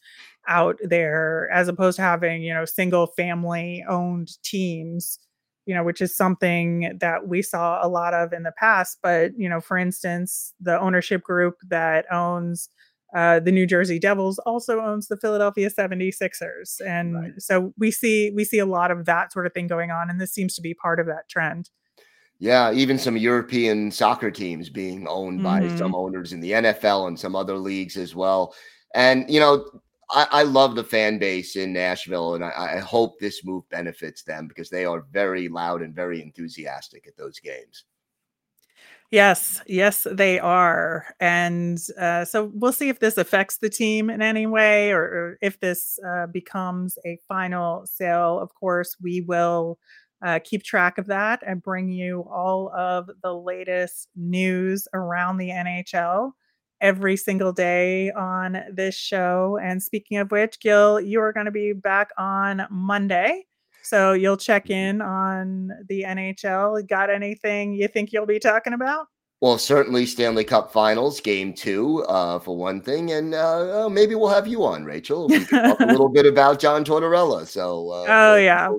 out 0.47 0.79
there 0.85 1.51
as 1.53 1.69
opposed 1.69 1.97
to 1.97 2.03
having, 2.03 2.43
you 2.43 2.53
know, 2.55 2.67
single 2.67 3.07
family 3.07 3.85
owned 3.89 4.31
teams 4.43 5.19
you 5.67 5.75
know, 5.75 5.83
which 5.83 6.01
is 6.01 6.17
something 6.17 6.97
that 7.01 7.27
we 7.29 7.43
saw 7.43 7.85
a 7.85 7.89
lot 7.89 8.15
of 8.15 8.33
in 8.33 8.43
the 8.43 8.53
past. 8.53 8.99
But, 9.03 9.33
you 9.39 9.49
know, 9.49 9.61
for 9.61 9.79
instance, 9.79 10.53
the 10.61 10.79
ownership 10.81 11.23
group 11.23 11.57
that 11.69 12.07
owns 12.13 12.69
uh, 13.15 13.39
the 13.39 13.53
New 13.53 13.67
Jersey 13.67 13.99
Devils 13.99 14.39
also 14.41 14.81
owns 14.81 15.07
the 15.07 15.17
Philadelphia 15.17 15.71
76ers. 15.71 16.81
And 16.85 17.15
right. 17.15 17.33
so 17.39 17.73
we 17.79 17.91
see 17.91 18.31
we 18.31 18.45
see 18.45 18.59
a 18.59 18.67
lot 18.67 18.91
of 18.91 19.05
that 19.05 19.33
sort 19.33 19.47
of 19.47 19.53
thing 19.53 19.69
going 19.69 19.91
on. 19.91 20.11
And 20.11 20.21
this 20.21 20.33
seems 20.33 20.55
to 20.57 20.63
be 20.63 20.75
part 20.75 20.99
of 20.99 21.07
that 21.07 21.29
trend. 21.29 21.71
Yeah, 22.41 22.73
even 22.73 22.99
some 22.99 23.17
European 23.17 23.93
soccer 23.93 24.31
teams 24.31 24.69
being 24.69 25.07
owned 25.07 25.41
mm-hmm. 25.41 25.69
by 25.71 25.77
some 25.77 25.95
owners 25.95 26.33
in 26.33 26.41
the 26.41 26.51
NFL 26.51 27.07
and 27.07 27.19
some 27.19 27.37
other 27.37 27.57
leagues 27.57 27.97
as 27.97 28.17
well. 28.17 28.55
And 28.95 29.31
you 29.31 29.39
know, 29.39 29.65
I, 30.11 30.27
I, 30.31 30.43
love 30.43 30.75
the 30.75 30.85
fan 30.85 31.19
base 31.19 31.57
in 31.57 31.73
Nashville, 31.73 32.35
and 32.35 32.45
I, 32.45 32.77
I, 32.77 32.79
hope 32.79 33.19
this 33.19 33.45
move 33.45 33.69
benefits 33.71 34.23
them 34.23 34.47
because 34.47 34.71
they 34.71 34.85
are 34.85 35.07
very 35.11 35.49
loud 35.49 35.83
and 35.83 35.95
very 35.95 36.23
enthusiastic 36.23 37.07
at 37.07 37.17
those 37.17 37.39
games. 37.41 37.85
Yes, 39.11 39.63
yes, 39.67 40.07
they 40.11 40.39
are, 40.41 41.07
and 41.21 41.79
uh, 41.99 42.25
so 42.25 42.51
we'll 42.55 42.73
see 42.73 42.89
if 42.89 42.99
this 42.99 43.17
affects 43.17 43.59
the 43.59 43.71
team 43.71 44.11
in 44.11 44.23
any 44.23 44.47
way, 44.47 44.93
or, 44.93 45.03
or 45.03 45.39
if 45.41 45.61
this 45.61 45.99
uh, 46.07 46.27
becomes 46.27 46.99
a 47.07 47.19
final 47.29 47.87
sale. 47.87 48.39
Of 48.41 48.55
course, 48.55 48.97
we 49.01 49.21
will. 49.23 49.79
Uh, 50.25 50.39
keep 50.43 50.63
track 50.63 50.97
of 50.97 51.07
that 51.07 51.43
and 51.47 51.63
bring 51.63 51.91
you 51.91 52.23
all 52.33 52.71
of 52.75 53.11
the 53.23 53.35
latest 53.35 54.09
news 54.17 54.89
around 54.95 55.37
the 55.37 55.51
NHL 55.51 56.33
every 56.85 57.17
single 57.17 57.51
day 57.51 58.13
on 58.13 58.63
this 58.71 58.95
show. 58.95 59.59
And 59.61 59.83
speaking 59.83 60.19
of 60.19 60.31
which, 60.31 60.61
Gil, 60.61 61.01
you 61.01 61.19
are 61.21 61.33
going 61.33 61.47
to 61.47 61.51
be 61.51 61.73
back 61.73 62.11
on 62.19 62.67
Monday. 62.71 63.47
So 63.83 64.13
you'll 64.13 64.37
check 64.37 64.69
in 64.69 65.01
on 65.01 65.71
the 65.89 66.03
NHL. 66.03 66.87
Got 66.87 67.09
anything 67.09 67.73
you 67.73 67.89
think 67.89 68.13
you'll 68.13 68.27
be 68.27 68.39
talking 68.39 68.75
about? 68.75 69.07
Well, 69.41 69.59
certainly 69.59 70.07
Stanley 70.07 70.45
Cup 70.45 70.73
Finals, 70.73 71.21
Game 71.21 71.53
Two, 71.53 72.03
uh, 72.05 72.39
for 72.39 72.57
one 72.57 72.81
thing, 72.81 73.13
and 73.13 73.35
uh, 73.35 73.91
maybe 73.91 74.15
we'll 74.15 74.31
have 74.31 74.47
you 74.47 74.65
on, 74.65 74.85
Rachel. 74.85 75.29
We 75.29 75.45
can 75.45 75.69
talk 75.69 75.81
a 75.81 75.87
little 75.93 76.09
bit 76.09 76.25
about 76.25 76.59
John 76.59 76.83
Tortorella. 76.83 77.47
So, 77.47 77.91
uh, 77.91 78.07
oh 78.09 78.37
yeah, 78.37 78.71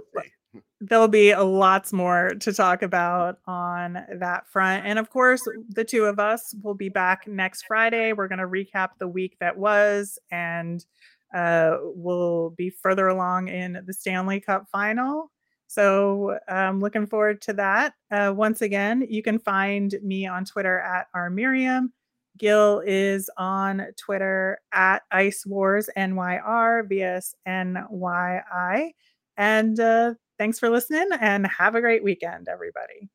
there'll 0.81 1.07
be 1.07 1.33
lots 1.33 1.93
more 1.93 2.31
to 2.39 2.53
talk 2.53 2.81
about 2.81 3.39
on 3.47 3.93
that 4.19 4.47
front. 4.47 4.85
And 4.85 4.99
of 4.99 5.09
course, 5.09 5.41
the 5.69 5.83
two 5.83 6.05
of 6.05 6.19
us 6.19 6.53
will 6.63 6.73
be 6.73 6.89
back 6.89 7.27
next 7.27 7.63
Friday. 7.63 8.13
We're 8.13 8.27
going 8.27 8.39
to 8.39 8.47
recap 8.47 8.89
the 8.99 9.07
week 9.07 9.38
that 9.39 9.57
was, 9.57 10.19
and 10.31 10.85
uh, 11.33 11.77
we'll 11.81 12.51
be 12.51 12.69
further 12.69 13.07
along 13.07 13.47
in 13.47 13.81
the 13.85 13.93
Stanley 13.93 14.39
Cup 14.39 14.67
final. 14.71 15.31
So 15.67 16.38
I'm 16.47 16.75
um, 16.75 16.79
looking 16.79 17.07
forward 17.07 17.41
to 17.43 17.53
that. 17.53 17.93
Uh, 18.11 18.33
once 18.35 18.61
again, 18.61 19.05
you 19.09 19.23
can 19.23 19.39
find 19.39 19.95
me 20.03 20.27
on 20.27 20.45
Twitter 20.45 20.79
at 20.79 21.07
R 21.13 21.29
Miriam. 21.29 21.91
Gil 22.38 22.81
is 22.85 23.29
on 23.38 23.88
Twitter 23.97 24.59
at 24.73 25.03
Ice 25.11 25.45
Wars 25.45 25.89
NYR 25.97 26.88
VS 26.88 27.35
And 29.38 29.79
uh, 29.79 30.13
Thanks 30.38 30.60
for 30.60 30.69
listening 30.69 31.10
and 31.19 31.48
have 31.48 31.76
a 31.76 31.82
great 31.82 32.04
weekend, 32.04 32.48
everybody. 32.50 33.10